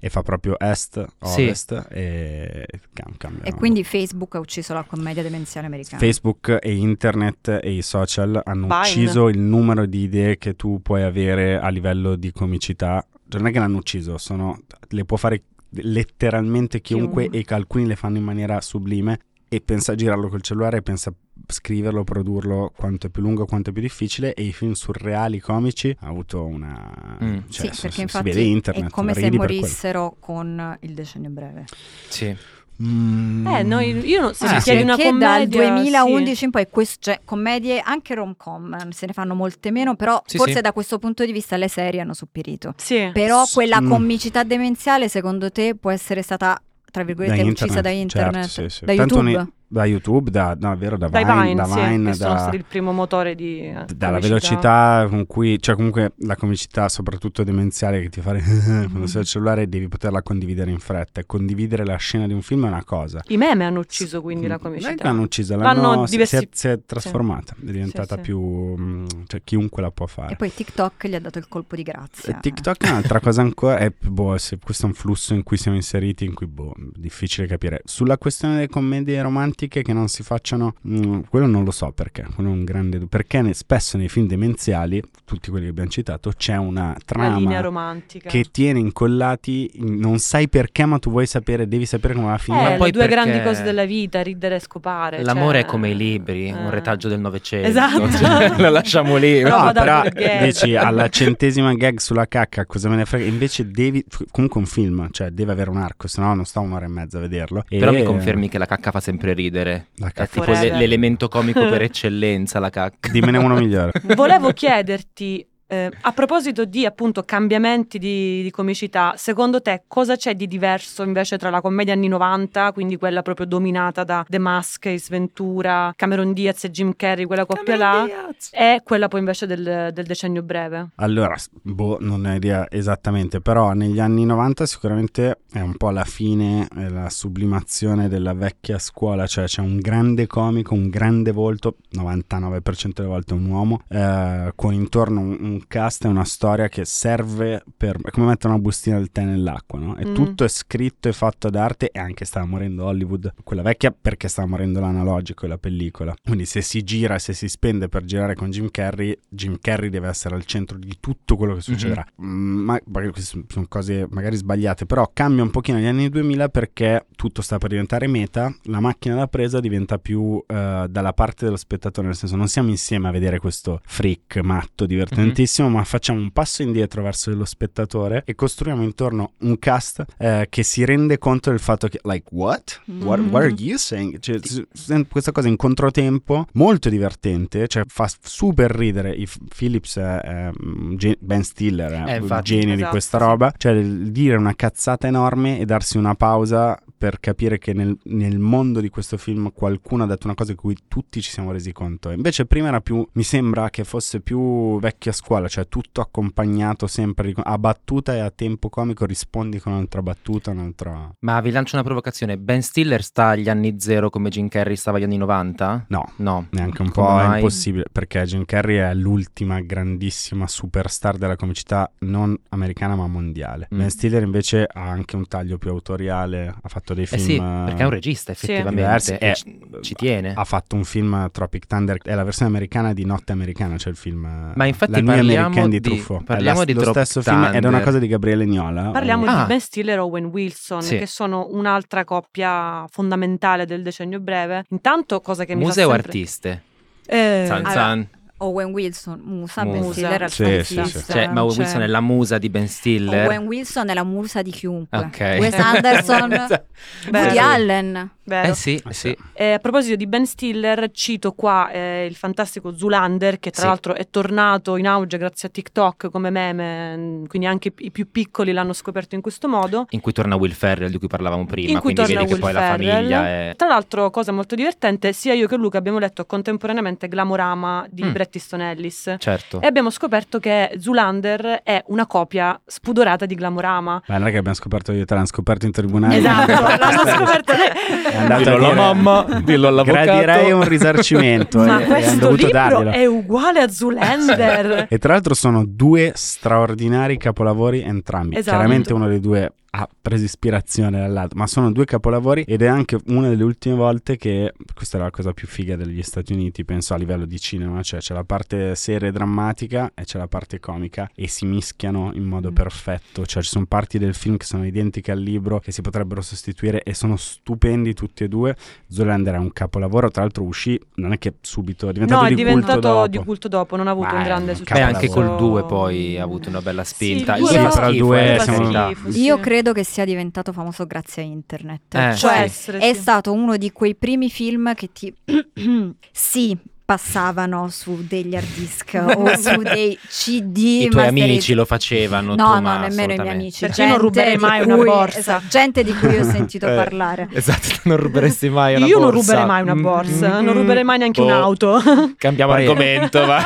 [0.00, 1.42] e fa proprio est, Sì.
[1.42, 3.42] ovest e cam- cambia.
[3.44, 5.98] E quindi Facebook ha ucciso la commedia demenziale americana.
[6.00, 8.78] Facebook e internet e i social hanno Vine.
[8.80, 13.04] ucciso il numero di idee che tu puoi avere a livello di comicità.
[13.30, 17.52] Non è che l'hanno ucciso, sono, le può fare letteralmente chiunque, Chiunque.
[17.52, 21.10] e alcuni le fanno in maniera sublime e pensa a girarlo col cellulare e pensa
[21.10, 21.12] a
[21.50, 25.94] scriverlo, produrlo quanto è più lungo, quanto è più difficile e i film surreali comici
[26.00, 27.18] ha avuto una...
[27.22, 27.38] Mm.
[27.48, 28.84] cioè, sì, si- perché infatti vede internet.
[28.86, 31.64] è come se morissero con il decennio breve.
[32.08, 32.36] Sì.
[32.80, 33.44] Mm.
[33.46, 34.64] Eh, noi, io non, se Ah, mi sì.
[34.70, 35.38] chiedi una Perché commedia...
[35.38, 36.44] dal 2011 sì.
[36.44, 40.36] in poi quest- cioè, commedie anche rom-com eh, se ne fanno molte meno, però Sì,
[40.36, 40.60] forse sì.
[40.60, 42.74] da questo punto di vista le serie hanno soppirito.
[42.76, 43.10] Sì.
[43.12, 43.88] Però quella Mm.
[43.90, 48.84] comicità demenziale secondo te può essere stata tra virgolette uccisa da internet, certo, sì, sì.
[48.84, 49.38] da Tanto YouTube?
[49.42, 52.32] ne- da YouTube, da, no, vero, da Dai Vine, Vine, da sì, Vine, che sono
[52.34, 54.26] da- stati il primo motore di eh, dalla comicità.
[54.26, 58.32] velocità con cui, cioè comunque la comicità soprattutto demenziale che ti fa
[58.88, 62.40] quando sei al cellulare devi poterla condividere in fretta e condividere la scena di un
[62.42, 63.22] film è una cosa.
[63.28, 65.04] I meme hanno ucciso quindi la Non che comicità.
[65.04, 68.20] l'hanno uccisa, L'hanno l'hanno, si- diversi- si, è, si è trasformata, è diventata sì.
[68.22, 70.32] più, mm, cioè chiunque la può fare.
[70.32, 72.36] E poi TikTok gli ha dato il colpo di grazia.
[72.36, 75.58] E TikTok è un'altra cosa ancora, è, boh, se questo è un flusso in cui
[75.58, 77.82] siamo inseriti, in cui boh, difficile capire.
[77.84, 82.24] Sulla questione delle commedie romantiche che non si facciano, mm, quello non lo so perché,
[82.34, 85.88] quello è un grande du- perché ne- spesso nei film demenziali, tutti quelli che abbiamo
[85.90, 88.28] citato, c'è una trama romantica.
[88.28, 92.32] che tiene incollati, in- non sai perché ma tu vuoi sapere, devi sapere come va
[92.32, 92.62] a eh, finire.
[92.62, 95.22] Ma le poi due perché- grandi cose della vita, ridere e scopare.
[95.24, 96.70] L'amore cioè, è come i libri, un eh.
[96.70, 97.66] retaggio del Novecento.
[97.68, 98.06] Esatto.
[98.18, 99.40] Cioè, lo lasciamo lì.
[99.42, 100.02] No, da però
[100.44, 103.24] dici alla centesima gag sulla cacca, cosa me ne frega?
[103.24, 106.84] Invece devi, comunque un film, cioè deve avere un arco, se no non sta un'ora
[106.84, 107.64] e mezza a vederlo.
[107.68, 109.47] Però E- mi confermi che la cacca fa sempre ridere.
[109.50, 110.26] La È cacca.
[110.26, 110.72] tipo Forever.
[110.72, 113.10] l'e- l'elemento comico per eccellenza, la cacca.
[113.10, 113.92] Dimmene uno migliore.
[114.14, 120.34] Volevo chiederti, eh, a proposito di appunto cambiamenti di, di comicità, secondo te cosa c'è
[120.34, 124.86] di diverso invece tra la commedia anni 90, quindi quella proprio dominata da The Mask,
[124.86, 128.06] Ace Ventura, Cameron Diaz e Jim Carrey, quella coppia là,
[128.50, 130.88] e quella poi invece del, del decennio breve?
[130.96, 136.04] Allora, boh, non ho idea esattamente, però negli anni 90 sicuramente è un po' la
[136.04, 142.92] fine, la sublimazione della vecchia scuola, cioè c'è un grande comico, un grande volto, 99%
[142.94, 147.62] delle volte un uomo, eh, con intorno un, un cast e una storia che serve
[147.76, 147.98] per...
[148.02, 149.96] è come mettere una bustina del tè nell'acqua, no?
[149.96, 150.14] E Mm.
[150.14, 154.28] tutto è scritto e fatto ad arte e anche stava morendo Hollywood, quella vecchia perché
[154.28, 156.14] stava morendo l'analogico e la pellicola.
[156.22, 160.08] Quindi se si gira, se si spende per girare con Jim Carrey, Jim Carrey deve
[160.08, 162.04] essere al centro di tutto quello che succederà.
[162.22, 162.80] Mm, Ma
[163.14, 167.70] sono cose magari sbagliate, però cambia un pochino negli anni 2000 perché tutto sta per
[167.70, 172.36] diventare meta, la macchina da presa diventa più eh, dalla parte dello spettatore, nel senso
[172.36, 175.36] non siamo insieme a vedere questo freak matto divertentissimo,
[175.68, 180.62] ma facciamo un passo indietro verso lo spettatore e costruiamo intorno un cast eh, che
[180.62, 182.82] si rende conto del fatto che like what?
[182.86, 184.18] What, what are you saying?
[184.20, 184.64] Cioè, s-
[185.08, 189.12] questa cosa in controtempo molto divertente, cioè fa super ridere.
[189.14, 193.24] I Phillips un ge- Ben Stiller è Eh, un genio di Esatto, questa sì.
[193.24, 198.40] roba, cioè dire una cazzata enorme e darsi una pausa per capire che nel, nel
[198.40, 201.70] mondo di questo film qualcuno ha detto una cosa di cui tutti ci siamo resi
[201.72, 202.10] conto.
[202.10, 207.32] Invece prima era più, mi sembra che fosse più vecchia scuola, cioè tutto accompagnato sempre
[207.36, 211.12] a battuta e a tempo comico rispondi con un'altra battuta, un'altra...
[211.20, 214.96] Ma vi lancio una provocazione, Ben Stiller sta agli anni zero come Jim Carrey stava
[214.96, 215.84] agli anni 90?
[215.88, 216.46] No, No.
[216.50, 217.36] neanche un Come po' è mai?
[217.36, 223.68] impossibile perché Jim Carrey è l'ultima grandissima superstar della comicità non americana ma mondiale.
[223.74, 223.78] Mm.
[223.78, 227.20] Ben Stiller invece ha anche un taglio più autoriale, ha fatto dei Eh film...
[227.20, 228.44] sì, perché è un regista Sì.
[228.52, 230.32] effettivamente diversi, e eh, ci, tiene.
[230.34, 233.98] ha fatto un film Tropic Thunder, è la versione americana di Notte Americana, cioè il
[233.98, 236.24] film Ma infatti La Nuit parliamo Américaine di di- Truffaut.
[236.24, 237.82] parliamo è la- di lo Tropic stesso film ed è una Thunder.
[237.82, 238.90] cosa di Gabriele Niola.
[238.90, 239.44] Parliamo Eh, di Ah.
[239.44, 240.98] Ben Stiller e Owen Wilson, Sì.
[240.98, 244.64] che sono un'altra coppia fondamentale del decennio breve.
[244.70, 246.10] Intanto, cosa che mi Museo fa sempre...
[246.10, 246.62] artiste.
[247.06, 248.08] Eh, San allora, San.
[248.38, 249.92] Owen Wilson, Musa, Ben Musa.
[249.92, 250.30] Stiller è il
[250.64, 251.12] Sì, sì, sì.
[251.12, 253.26] Cioè, ma Owen Cioè, Wilson è la musa di Ben Stiller.
[253.26, 254.96] Owen Wilson è la musa di chiunque.
[254.98, 255.36] Ok.
[255.40, 256.64] Wes Anderson, Vero.
[257.10, 258.10] Woody Allen.
[258.24, 258.48] vero.
[258.48, 259.16] Eh sì, sì.
[259.32, 263.66] Eh, a proposito di Ben Stiller, cito qua eh, il fantastico Zulander, che tra Sì.
[263.68, 268.10] l'altro è tornato in auge grazie a TikTok come meme, mm, quindi anche i più
[268.10, 269.86] piccoli l'hanno scoperto in questo modo.
[269.90, 272.32] In cui torna Will Ferrell di cui parlavamo prima, in cui quindi torna vedi che
[272.34, 272.92] Will poi la Ferrell.
[272.94, 273.52] famiglia è...
[273.56, 278.12] Tra l'altro, cosa molto divertente, sia io che Luca abbiamo letto contemporaneamente Glamorama di Mm.
[278.12, 279.16] Bret Easton Ellis.
[279.18, 279.60] Certo.
[279.60, 284.02] E abbiamo scoperto che Zulander è una copia spudorata di Glamorama.
[284.06, 286.16] Ma non è che abbiamo scoperto io e te, l'hanno scoperto in tribunale.
[286.16, 287.52] Esatto, l'hanno scoperto.
[287.52, 290.04] È andato Dillo alla mamma, dillo all'avvocato.
[290.04, 292.90] Gradirei un risarcimento Ma e, e hanno questo libro darglielo.
[292.90, 294.86] è uguale a Zulander.
[294.88, 298.36] E tra l'altro sono due straordinari capolavori entrambi.
[298.36, 298.56] Esatto.
[298.56, 302.98] Chiaramente uno dei due ha preso ispirazione dall'altro, ma sono due capolavori ed è anche
[303.08, 306.94] una delle ultime volte che, questa è la cosa più figa degli Stati Uniti, penso
[306.94, 310.58] a livello di cinema, cioè c'è la parte seria e drammatica e c'è la parte
[310.58, 312.54] comica e si mischiano in modo Mm.
[312.54, 316.22] perfetto, cioè ci sono parti del film che sono identiche al libro che si potrebbero
[316.22, 318.56] sostituire e sono stupendi tutti e due.
[318.88, 322.30] Zoolander è un capolavoro, tra l'altro uscì, non è che subito è diventato No, è
[322.30, 323.06] di culto diventato dopo.
[323.08, 324.80] di culto dopo, non ha avuto Ma un grande successo.
[324.80, 325.46] Beh, anche col capolavoro.
[325.60, 327.34] 2 poi ha avuto una bella spinta.
[327.34, 329.10] Sì, il il due due- fa però il schifo, due eh, siamo- per carità.
[329.10, 329.20] Sì.
[329.22, 331.94] Io credo che sia diventato famoso grazie a internet.
[331.94, 333.00] Eh, cioè, essere, è sì.
[333.00, 335.14] stato uno di quei primi film che ti
[336.12, 336.56] sì,
[336.98, 342.34] passavano su degli hard disk o su dei CD I tuoi amici lo facevano.
[342.34, 343.66] No, tu, no, ma nemmeno i miei amici.
[343.66, 345.18] Perché io non gente ruberei mai una cui- borsa.
[345.18, 347.28] esatto, gente di cui ho sentito Eh, parlare.
[347.34, 349.20] Esatto, non ruberesti mai una Io non borsa.
[349.32, 351.26] ruberei mai una borsa, Mm, non ruberei mai neanche boh.
[351.26, 351.78] un'auto.
[352.16, 353.42] Cambiamo argomento, vai.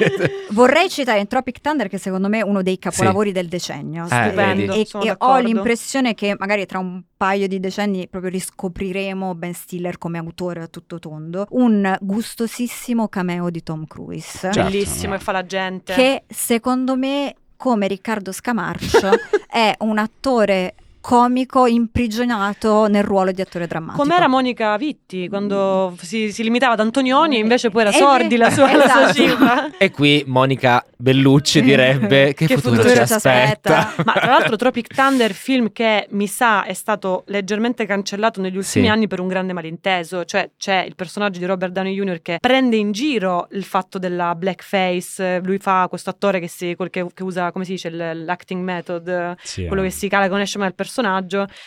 [0.52, 4.04] Vorrei citare Tropic Thunder che secondo me è uno dei capolavori del decennio.
[4.04, 9.34] Eh, Stupendo, e, e ho l'impressione che magari tra un paio di decenni proprio riscopriremo
[9.34, 11.46] Ben Stiller come autore a tutto tondo.
[11.50, 12.68] Un gustosissimo
[13.08, 14.38] cameo di Tom Cruise.
[14.38, 15.18] Certo, Bellissimo no.
[15.18, 15.94] e fa la gente.
[15.94, 19.10] che secondo me, come Riccardo Scamarcio,
[19.48, 24.02] è un attore comico imprigionato nel ruolo di attore drammatico.
[24.02, 28.36] Com'era Monica Vitti quando si, si limitava ad Antonioni e invece poi era Eh, Sordi
[28.36, 29.12] la sua, la sua esatto.
[29.14, 29.70] cifra.
[29.78, 33.78] E qui Monica Bellucci direbbe che, Che futuro, futuro ci aspetta.
[33.78, 34.02] aspetta?
[34.04, 38.84] Ma tra l'altro Tropic Thunder, film che mi sa è stato leggermente cancellato negli ultimi
[38.84, 38.90] Sì.
[38.90, 42.20] anni per un grande malinteso, cioè c'è il personaggio di Robert Downey Jr.
[42.22, 46.90] che prende in giro il fatto della blackface, lui fa questo attore che, si, quel
[46.90, 49.86] che, che usa, come si dice, l'acting method, Sì, quello eh.
[49.86, 50.88] che si cala con esce il personaggio,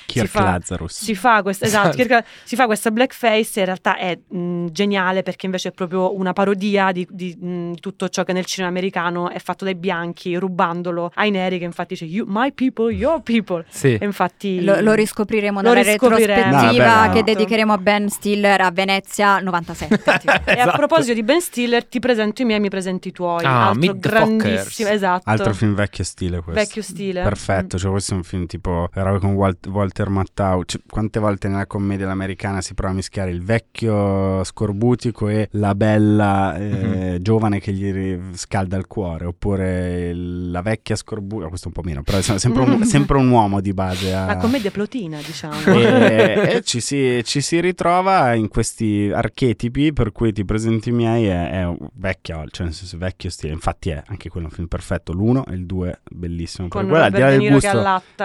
[0.06, 0.94] Kirk si fa- Lazarus.
[1.04, 1.96] si fa questa, esatto, Esatto.
[2.16, 6.16] Kirk- si fa questa blackface e in realtà è mh, geniale perché invece è proprio
[6.18, 10.36] una parodia di, di, mh, tutto ciò che nel cinema americano è fatto dai bianchi,
[10.36, 13.66] rubandolo ai neri che infatti dice "You- my people, your people.
[13.70, 13.94] Sì.
[14.00, 16.42] E infatti Lo, lo riscopriremo Lo nella riscopriremo.
[16.44, 17.14] retrospettiva No, vabbè, no.
[17.14, 19.98] che dedicheremo a Ben Stiller a Venezia 97.
[20.20, 20.32] tipo.
[20.32, 20.78] E a Esatto.
[20.78, 23.44] proposito di Ben Stiller, ti presento i miei, mi presenti i tuoi.
[23.46, 25.30] Ah, Altro grandissimo, esatto.
[25.30, 26.62] Altro film vecchio stile questo.
[26.62, 27.22] Vecchio stile.
[27.24, 30.64] Perfetto, cioè questo è un film tipo roba con Walt- Walter Matthau.
[30.64, 35.76] Cioè, quante volte nella commedia all'americana si prova a mischiare il vecchio scorbutico e la
[35.76, 41.74] bella eh, giovane che gli scalda il cuore, oppure il- la vecchia scorbutica, questo un
[41.74, 44.14] po' meno, però è sempre un, sempre un uomo di base.
[44.14, 45.54] a- La commedia plotina, diciamo.
[45.66, 50.92] e, e ci, si, ci si ritrova in questi archetipi per cui ti presenti i
[50.92, 54.54] miei è, è un vecchio, cioè nel senso vecchio stile infatti è anche quello un
[54.54, 57.68] film perfetto l'uno e il due bellissimo Con per quella al di là del gusto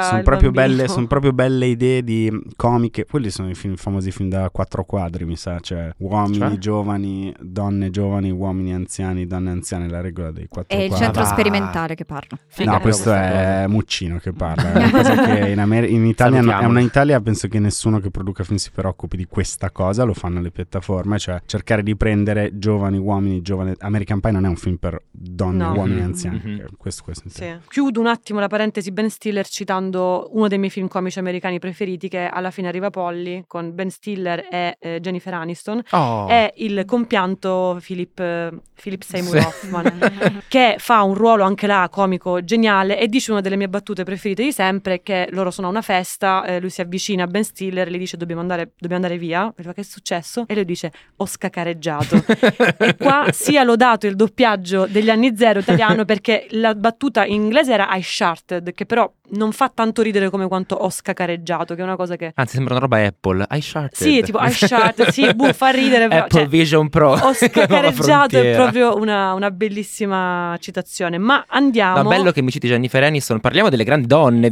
[0.01, 0.78] sono proprio, bambino.
[0.83, 4.85] Belle, son proprio belle idee di comiche quelli sono i film, famosi film da quattro
[4.85, 6.59] quadri mi sa cioè uomini Cioè?
[6.59, 11.23] giovani donne giovani uomini anziani donne anziane la regola dei quattro È il quadri centro
[11.23, 11.29] va.
[11.29, 12.39] sperimentale che parla.
[12.47, 13.17] Figa No, questo è
[13.65, 13.69] cosa.
[13.69, 14.73] Muccino che parla.
[14.73, 18.11] È una cosa che in, Amer- in Italia è una Italia penso che nessuno che
[18.11, 22.59] produca film si preoccupi di questa cosa, lo fanno le piattaforme, cioè cercare di prendere
[22.59, 25.73] giovani uomini, giovani American Pie non è un film per donne, No.
[25.75, 26.41] uomini anziani.
[26.43, 26.61] mhm.
[26.61, 27.45] Eh, Questo, questo Sì.
[27.69, 31.59] Chiudo un attimo la parentesi Ben Stiller citando uno dei miei miei film comici americani
[31.59, 36.27] preferiti, che alla fine arriva Polly con Ben Stiller e eh, Jennifer Aniston, Oh.
[36.29, 38.51] è il compianto Philip, eh,
[38.81, 39.47] Philip Seymour Sì.
[39.47, 44.05] Hoffman, che fa un ruolo anche là comico geniale e dice una delle mie battute
[44.05, 47.45] preferite di sempre, che loro sono a una festa, eh, lui si avvicina a Ben
[47.45, 50.45] Stiller e gli dice dobbiamo andare, dobbiamo andare via, e fa che è successo?
[50.47, 52.17] E lui dice ho scacareggiato.
[52.79, 57.73] e qua sia lodato il doppiaggio degli anni zero italiano perché la battuta in inglese
[57.73, 61.85] era I sharted, che però non fa tanto ridere come quanto ho scacareggiato, che è
[61.85, 62.33] una cosa che...
[62.35, 63.47] Anzi, sembra una roba Apple.
[63.51, 63.97] I sharted.
[63.97, 66.09] Sì, tipo I sharted, sì, buh, fa ridere.
[66.09, 67.13] però, Apple cioè, Vision Pro.
[67.13, 71.19] ho scacareggiato, è proprio una, una bellissima citazione.
[71.19, 72.03] Ma andiamo...
[72.03, 73.41] No, bello che mi citi Jennifer Aniston.
[73.41, 74.51] Parliamo delle grandi donne.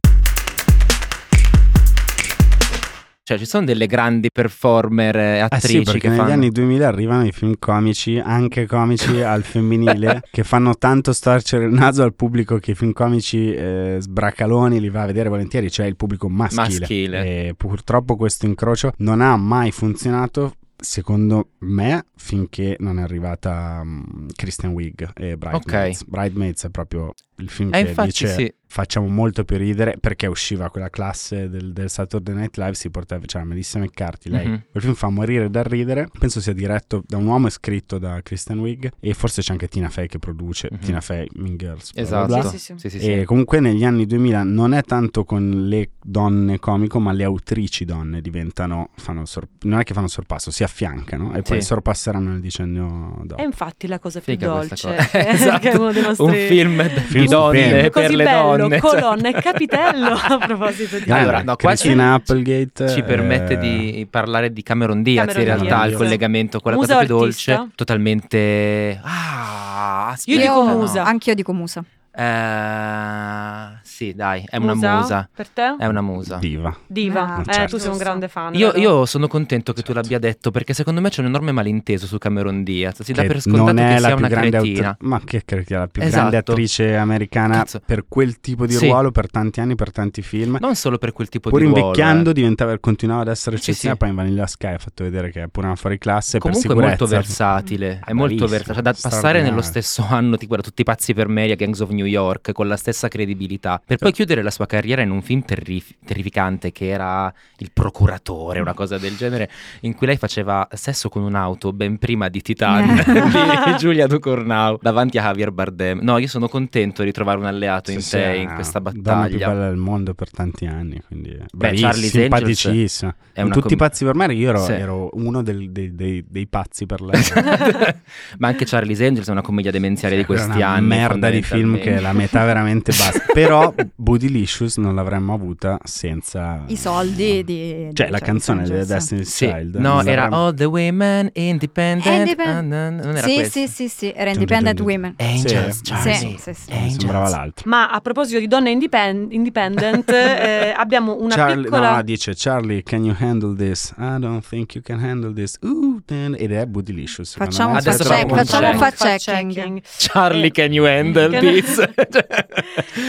[3.28, 6.32] Cioè, ci sono delle grandi performer eh, Eh attrici sì, perché che negli fanno...
[6.32, 11.72] anni 2000 arrivano i film comici, anche comici al femminile, che fanno tanto storcere il
[11.72, 15.86] naso al pubblico che i film comici eh, sbracaloni li va a vedere volentieri, cioè
[15.86, 16.78] il pubblico maschile.
[16.78, 17.24] Maschile.
[17.48, 20.54] E purtroppo questo incrocio non ha mai funzionato.
[20.76, 26.04] Secondo me, finché non è arrivata mm, Kristen Wiig e Bridesmaids.
[26.04, 28.54] Bridesmaids è proprio il film Eh, che infatti dice sì.
[28.68, 33.24] facciamo molto più ridere perché usciva quella classe del, del Saturday Night Live si portava
[33.26, 34.62] c'era Melissa McCarthy lei Mhm.
[34.70, 38.20] quel film fa morire dal ridere penso sia diretto da un uomo e scritto da
[38.22, 40.78] Kristen Wiig e forse c'è anche Tina Fey che produce Mhm.
[40.80, 42.26] Tina Fey Mean Girls bla bla Esatto.
[42.26, 42.42] bla.
[42.50, 42.74] Sì, sì, sì.
[42.78, 43.12] Sì, sì, sì.
[43.12, 47.84] e comunque negli anni 2000 non è tanto con le donne comico ma le autrici
[47.84, 52.40] donne diventano fanno sor- non è che fanno sorpasso si affiancano e poi sorpasseranno nel
[52.40, 55.28] decennio dopo E infatti la cosa più questa dolce cosa.
[55.28, 55.58] Esatto.
[55.60, 56.24] che è uno dei nostri...
[56.26, 58.78] Un film Film donne per Così le bello, donne.
[58.78, 61.10] colonna e capitello a proposito di...
[61.10, 65.46] Allora, no, qua Christina Applegate ci permette eh, di parlare di Cameron Diaz Cameron in
[65.48, 65.90] realtà Diaz.
[65.90, 70.76] il collegamento con la Musa cosa più dolce totalmente ah Io aspetta, dico no.
[70.76, 71.04] musa.
[71.04, 71.84] Anch'io dico musa.
[72.18, 74.94] Eh, sì dai è una Musa?
[74.96, 75.76] musa Per te?
[75.78, 77.36] è una musa diva Diva.
[77.36, 77.76] Ah, eh, certo.
[77.76, 78.54] tu sei un grande fan.
[78.54, 80.00] Io, io sono contento che tu Certo.
[80.00, 83.02] l'abbia detto perché secondo me c'è un enorme malinteso su Cameron Diaz.
[83.02, 84.86] Si dà che per scontato non è che la sia più una grande cretina.
[84.88, 86.16] auto- ma che cretina, la più Esatto.
[86.16, 87.80] grande attrice americana Cazzo.
[87.84, 88.86] per quel tipo di Sì.
[88.86, 91.80] ruolo per tanti anni per tanti film Non solo per quel tipo pur di ruolo.
[91.80, 92.32] invecchiando eh.
[92.34, 94.06] diventava continuava ad essere Sì, eccezionale sì.
[94.06, 96.84] poi in Vanilla Sky ha fatto vedere che è pure una fuori classe Comunque per
[96.84, 98.82] è molto versatile, è Ah, molto versatile.
[98.82, 101.90] Da passare nello stesso anno, tipo, guarda, tutti i pazzi per Mary a Gangs of
[101.90, 105.44] New York, con la stessa credibilità, per poi chiudere la sua carriera in un film
[105.44, 111.08] terrif- terrificante che era Il procuratore, una cosa del genere, in cui lei faceva sesso
[111.08, 112.94] con un'auto ben prima di Titan
[113.66, 116.00] di Giulia Ducournau davanti a Javier Bardem.
[116.02, 118.92] No, io sono contento di trovare un alleato in Sì, te sì, in questa donna
[118.92, 119.48] più battaglia.
[119.48, 123.14] bella del mondo per tanti anni quindi Beh, bravissima, simpaticissima
[123.50, 124.72] tutti com- pazzi per me io ero, Sì.
[124.72, 127.20] ero uno del- dei, dei- dei pazzi per lei
[128.38, 130.86] Ma anche Charlie's Angels è una commedia demenziale di questi anni.
[130.86, 136.76] merda di film che la metà veramente basta però Bootylicious non l'avremmo avuta senza I
[136.76, 137.90] soldi di...
[137.92, 138.84] cioè di la canzone di.
[138.84, 142.06] Destiny's Sì, Child no, era l'avremmo- All the Women Independent.
[142.28, 143.58] Independ- ah, no, non era Sì, questo.
[143.60, 145.14] sì, sì, sì, era Independent Women.
[145.18, 145.82] Angels, Sì.
[145.92, 146.14] Charlie.
[146.14, 146.72] Sì, sì, sì.
[146.72, 146.96] Angels.
[146.98, 151.96] sembrava l'altro Ma a proposito di donne independ- independent, eh, abbiamo una Charlie, piccola...
[151.96, 153.92] no, dice Charlie, can you handle this?
[153.98, 155.56] I don't think you can handle this.
[155.62, 157.34] Uh, then- ed è Bootylicious.
[157.34, 157.74] Facciamo me.
[157.74, 158.96] un Adesso fact check, facciamo un facciamo un check.
[158.96, 159.82] fact checking.
[159.98, 161.85] Charlie, can you handle this?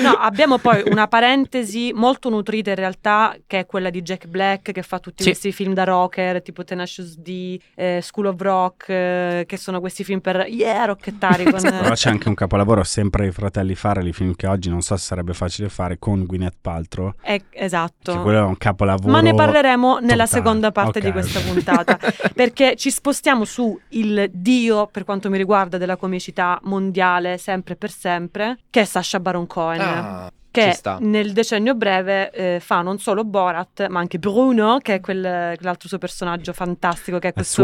[0.01, 4.71] No, abbiamo poi una parentesi molto nutrita in realtà, che è quella di Jack Black,
[4.71, 5.29] che fa tutti Sì.
[5.29, 10.03] questi film da rocker, tipo Tenacious D, eh, School of Rock, eh, che sono questi
[10.03, 11.61] film per, yeah, rocchettari con...
[11.61, 15.03] Però c'è anche un capolavoro sempre i fratelli Farrelly, film che oggi non so se
[15.05, 17.13] sarebbe facile fare con Gwyneth Paltrow.
[17.21, 18.13] Eh, esatto.
[18.13, 19.11] Che quello è un capolavoro.
[19.11, 20.27] Ma ne parleremo nella totale.
[20.27, 21.99] seconda parte Ok, di questa puntata,
[22.33, 27.91] perché ci spostiamo su il dio, per quanto mi riguarda, della comicità mondiale, sempre per
[27.91, 29.81] sempre, che è Sacha Baron Cohen.
[29.81, 34.99] Ah, che nel decennio breve eh, fa non solo Borat, ma anche Bruno, che è
[34.99, 37.63] quel- quell'altro suo personaggio fantastico, che è A questo,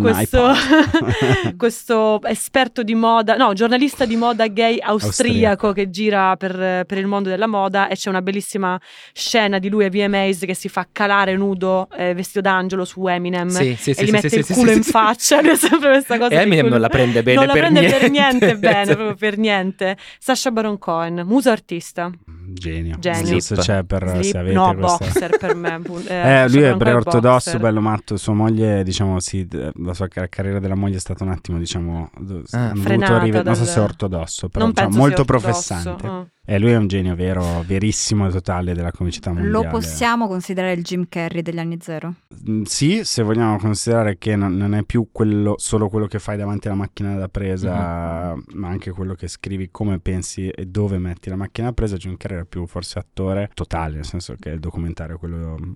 [0.00, 0.52] questo,
[1.56, 7.06] questo esperto di moda, no, giornalista di moda gay austriaco che gira per, per il
[7.06, 8.80] mondo della moda e c'è una bellissima
[9.12, 13.48] scena di lui e VMAs che si fa calare nudo eh, vestito d'angelo su Eminem
[13.48, 16.34] Sì, sì, e sì, gli mette il culo in faccia, lui ha sempre questa cosa
[16.34, 18.46] E Eminem culo- non la prende bene non la per prende per niente.
[18.46, 19.96] niente bene, proprio per niente.
[20.18, 22.07] Sacha Baron Cohen, muso artista.
[22.50, 22.96] Genio.
[22.98, 23.40] Genio.
[23.40, 25.04] Se c'è per Slip- se avete no, questa...
[25.04, 25.80] boxer per me.
[25.88, 27.60] Eh, Sacha lui è pre-ortodosso, boxer.
[27.60, 28.16] bello matto.
[28.16, 32.10] Sua moglie, diciamo, sì, la sua car- carriera della moglie è stata un attimo, diciamo,
[32.50, 36.06] hanno Frenata rive- non so dal- se è ortodosso, però diciamo, molto ortodosso, professante.
[36.06, 36.26] ah.
[36.50, 39.52] Eh, lui è un genio vero, verissimo e totale della comicità mondiale.
[39.52, 42.14] Lo possiamo considerare il Jim Carrey degli anni zero?
[42.48, 46.38] Mm, Sì, se vogliamo considerare che non, non è più quello, solo quello che fai
[46.38, 51.28] davanti alla macchina da presa, ma anche quello che scrivi, come pensi e dove metti
[51.28, 54.58] la macchina da presa, Jim Carrey era più forse attore totale, nel senso che il
[54.58, 55.72] documentario è quello mm,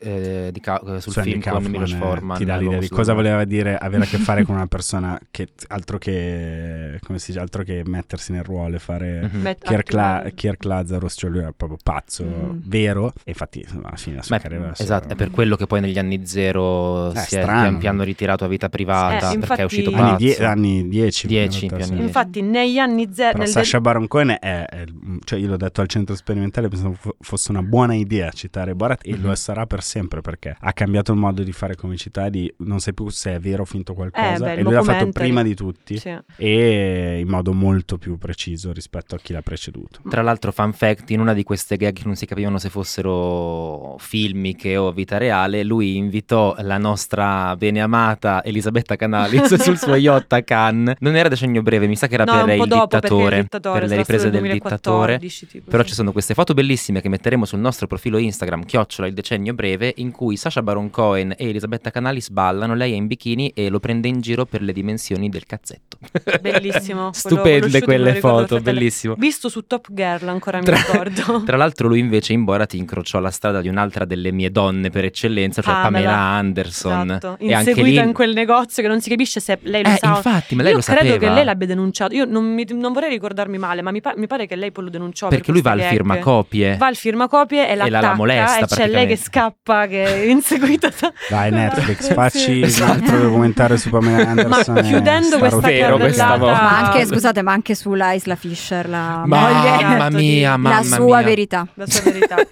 [0.00, 2.36] Eh, di Ca- sul su Andy film con Kaufman, Milos eh, Forman.
[2.38, 5.48] ti dà l'idea di cosa voleva dire avere a che fare con una persona che
[5.68, 9.40] altro che come si dice altro che mettersi nel ruolo e fare Mhm.
[9.40, 12.58] Met- Kirk, La- attivare- Kirk Lazarus cioè lui era proprio pazzo Mm.
[12.64, 15.80] vero e infatti alla fine la sua Beh, carriera esatto, è per quello che poi
[15.80, 17.60] negli anni zero Eh, si è strano.
[17.62, 20.16] pian piano ritirato a vita privata Eh, perché infatti- è uscito anni, pazzo.
[20.16, 21.92] die- anni 10 Dieci, in realtà, più sì.
[21.92, 23.30] anni Infatti, negli anni zero.
[23.32, 24.84] Però nel Sasha Baron Cohen è, è-
[25.24, 29.00] cioè io l'ho detto al centro sperimentale pensavo fo- fosse una buona idea citare Borat
[29.06, 29.22] e Mhm.
[29.24, 32.92] lo sarà per sempre perché ha cambiato il modo di fare comicità di non sai
[32.94, 35.54] più se è vero o finto qualcosa Eh, beh, e lui l'ha fatto prima di
[35.54, 36.14] tutti Sì.
[36.36, 40.00] e in modo molto più preciso rispetto a chi l'ha preceduto.
[40.08, 43.96] Tra l'altro, fun fact, in una di queste gag che non si capivano se fossero
[43.98, 50.42] filmiche o vita reale, lui invitò la nostra beneamata Elisabetta Canalis sul suo yacht a
[50.42, 50.96] Cannes.
[51.00, 53.88] Non era decennio breve, mi sa che era No, per il dittatore, il dittatore, per
[53.88, 55.16] le riprese nel del dittatore.
[55.18, 55.88] 2014, tipo, Però sì.
[55.88, 59.77] ci sono queste foto bellissime che metteremo sul nostro profilo Instagram, chiocciola il decennio breve,
[59.96, 63.80] in cui Sasha Baron Cohen e Elisabetta Canalis ballano, lei è in bikini e lo
[63.80, 65.98] prende in giro per le dimensioni del cazzetto.
[66.40, 67.10] Bellissimo.
[67.14, 69.14] Stupende quelle foto, bellissimo.
[69.16, 71.42] Visto su Top Girl, ancora mi Tra- ricordo.
[71.46, 75.04] Tra l'altro lui invece in Borat incrociò la strada di un'altra delle mie donne per
[75.04, 76.06] eccellenza, cioè Pamela.
[76.10, 77.10] Pamela, Anderson.
[77.10, 77.36] Esatto.
[77.38, 78.06] E Inseguita lì...
[78.08, 80.08] in quel negozio che non si capisce se lei lo Eh, sa.
[80.16, 81.18] infatti, ma lei Io lo credo sapeva.
[81.18, 82.14] che lei l'abbia denunciato.
[82.14, 84.84] Io non, mi- non vorrei ricordarmi male, ma mi, pa- mi pare che lei poi
[84.84, 85.28] lo denunciò.
[85.28, 86.76] Perché per lui va al firmacopie.
[86.76, 89.30] Va al firmacopie e, la- la l'attacca molesta e c'è lei che praticamente.
[89.68, 90.88] Scappa, che è inseguita.
[90.98, 92.12] da- Dai Netflix, Sì.
[92.14, 92.92] facci un Esatto.
[92.92, 94.74] altro documentario su Pamela Anderson.
[94.74, 95.60] Ma chiudendo sta questa.
[95.68, 96.52] Vero, questa volta.
[96.62, 101.16] Ma anche, scusate, ma anche sulla Isla Fisher, la Mamma moglie, mia, mamma la sua
[101.18, 101.26] mia.
[101.26, 101.66] verità.
[101.74, 102.36] La sua verità.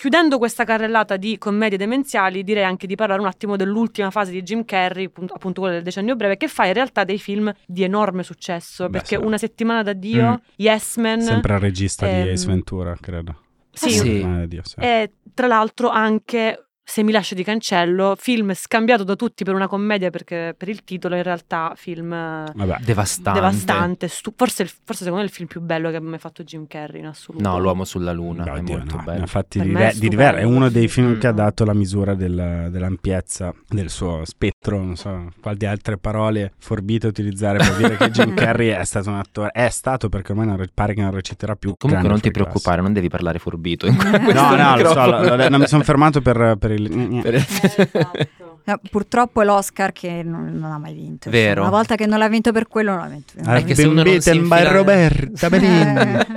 [0.00, 4.40] Chiudendo questa carrellata di commedie demenziali, direi anche di parlare un attimo dell'ultima fase di
[4.42, 8.22] Jim Carrey, appunto, quella del decennio breve, che fa in realtà dei film di enorme
[8.22, 8.84] successo.
[8.86, 9.22] Beh, perché sì.
[9.22, 10.34] Una settimana da Dio, Mm.
[10.56, 13.42] Yes Man, Sempre il regista Ehm, di Ace Ventura, credo.
[13.72, 14.20] sì, sì.
[14.22, 14.76] Eh, Dio, sì.
[14.80, 19.68] e tra l'altro anche Se mi lascio di cancello, film scambiato da tutti per una
[19.68, 22.78] commedia perché per il titolo in realtà film eh, Vabbè.
[22.80, 23.38] Devastante.
[23.38, 26.18] devastante, stu- forse, il- forse secondo me è il film più bello che abbia mai
[26.18, 27.48] fatto Jim Carrey in assoluto.
[27.48, 29.20] No, L'uomo sulla luna No, è Dio, molto no, bello.
[29.20, 31.36] Infatti, di, è di Rivera è uno dei film che ha Mm.
[31.36, 34.59] dato la misura del- dell'ampiezza del suo spettro.
[34.62, 39.16] Non so quali altre parole forbite utilizzare per dire che Jim Carrey è stato un
[39.16, 39.50] attore.
[39.54, 41.72] È stato perché ormai non re- pare che non reciterà più.
[41.78, 45.48] Comunque non ti preoccupare, non devi parlare forbito in No, no, lo so, lo- lo-
[45.48, 46.90] non mi sono fermato per, per il.
[47.22, 48.28] Per- Esatto.
[48.62, 51.30] No, purtroppo è l'Oscar che non, non ha mai vinto.
[51.30, 51.62] Vero.
[51.62, 53.32] Una volta che non l'ha vinto per quello, non l'ha vinto.
[53.42, 55.48] Perché se uno non si infila- Roberta Eh.
[55.50, 56.18] Benigni.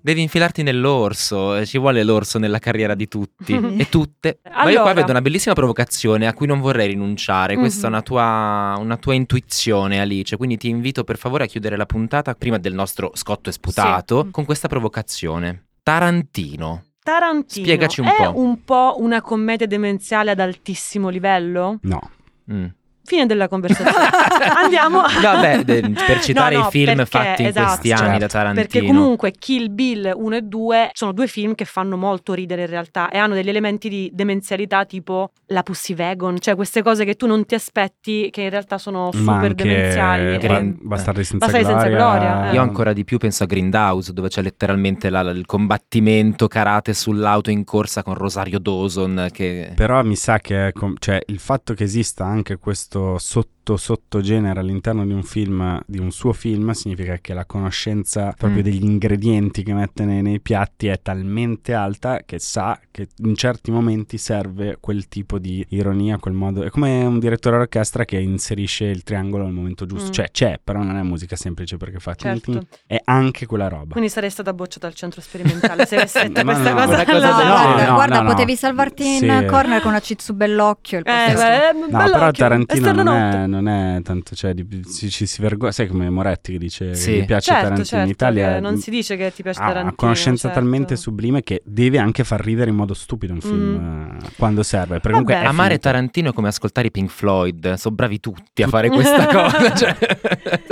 [0.00, 4.38] Devi infilarti nell'orso, eh, ci vuole l'orso nella carriera di tutti e tutte.
[4.44, 4.82] Ma io Allora.
[4.82, 7.56] qua vedo una bellissima provocazione a cui non vorrei rinunciare.
[7.56, 7.94] Questa è Mhm.
[7.94, 10.36] una tua, una tua intuizione, Alice.
[10.36, 14.24] Quindi ti invito per favore a chiudere la puntata prima del nostro scotto e sputato
[14.24, 14.30] Sì.
[14.30, 15.64] con questa provocazione.
[15.82, 16.84] Tarantino.
[17.02, 18.38] Tarantino Spiegaci un è po'.
[18.38, 21.78] un po' una commedia demenziale ad altissimo livello?
[21.82, 22.10] No,
[22.52, 22.64] Mm.
[23.10, 24.06] Fine della conversazione.
[24.62, 25.02] Andiamo.
[25.20, 28.28] Vabbè, de- per citare No, no, i film perché- fatti in esatto, questi anni da
[28.28, 28.36] certo.
[28.36, 28.66] Tarantino.
[28.66, 32.68] Perché comunque Kill Bill 1 e 2 sono due film che fanno molto ridere in
[32.68, 37.14] realtà e hanno degli elementi di demenzialità tipo la Pussy Wagon, cioè queste cose che
[37.16, 40.38] tu non ti aspetti che in realtà sono ma super anche demenziali.
[40.38, 42.06] Green- E- Bastardi senza Bastardi senza gloria.
[42.32, 42.54] gloria, eh.
[42.54, 47.50] Io ancora di più penso a Grindhouse, dove c'è letteralmente la- il combattimento karate sull'auto
[47.50, 49.28] in corsa con Rosario Dawson.
[49.32, 49.72] Che...
[49.74, 55.12] Però mi sa che cioè, il fatto che esista anche questo sotto sottogenere all'interno di
[55.12, 58.64] un film, di un suo film, significa che la conoscenza proprio Mm.
[58.64, 63.70] degli ingredienti che mette nei, nei piatti è talmente alta che sa che in certi
[63.70, 66.62] momenti serve quel tipo di ironia, quel modo.
[66.62, 70.08] È come un direttore d'orchestra che inserisce il triangolo al momento giusto.
[70.08, 70.12] Mm.
[70.12, 72.66] Cioè c'è, però non è musica semplice perché fa Certo.
[72.86, 73.92] è anche quella roba.
[73.92, 77.04] Quindi sarei stata bocciata al centro sperimentale se avessi detto questa no, cosa.
[77.04, 78.30] cosa No, guarda, no, guarda, no, no.
[78.30, 79.46] potevi salvarti in Sì.
[79.46, 80.98] corner con una cizzu bellocchio.
[80.98, 85.10] il Eh, beh, No, però Tarantino esterno non è, non è tanto, cioè, di- ci,
[85.10, 87.12] ci si vergogna, sai come Moretti che dice Sì.
[87.12, 88.60] che gli piace Certo, Tarantino certo, in Italia.
[88.60, 89.96] non si dice che ti piace ha una Tarantino.
[89.96, 90.60] conoscenza certo.
[90.60, 94.94] talmente sublime che deve anche far ridere in modo stupido un film eh, quando serve.
[95.00, 95.80] Perché comunque Amare finito.
[95.88, 99.74] Tarantino è come ascoltare i Pink Floyd, sono bravi tutti a fare questa cosa.
[99.74, 99.96] cioè.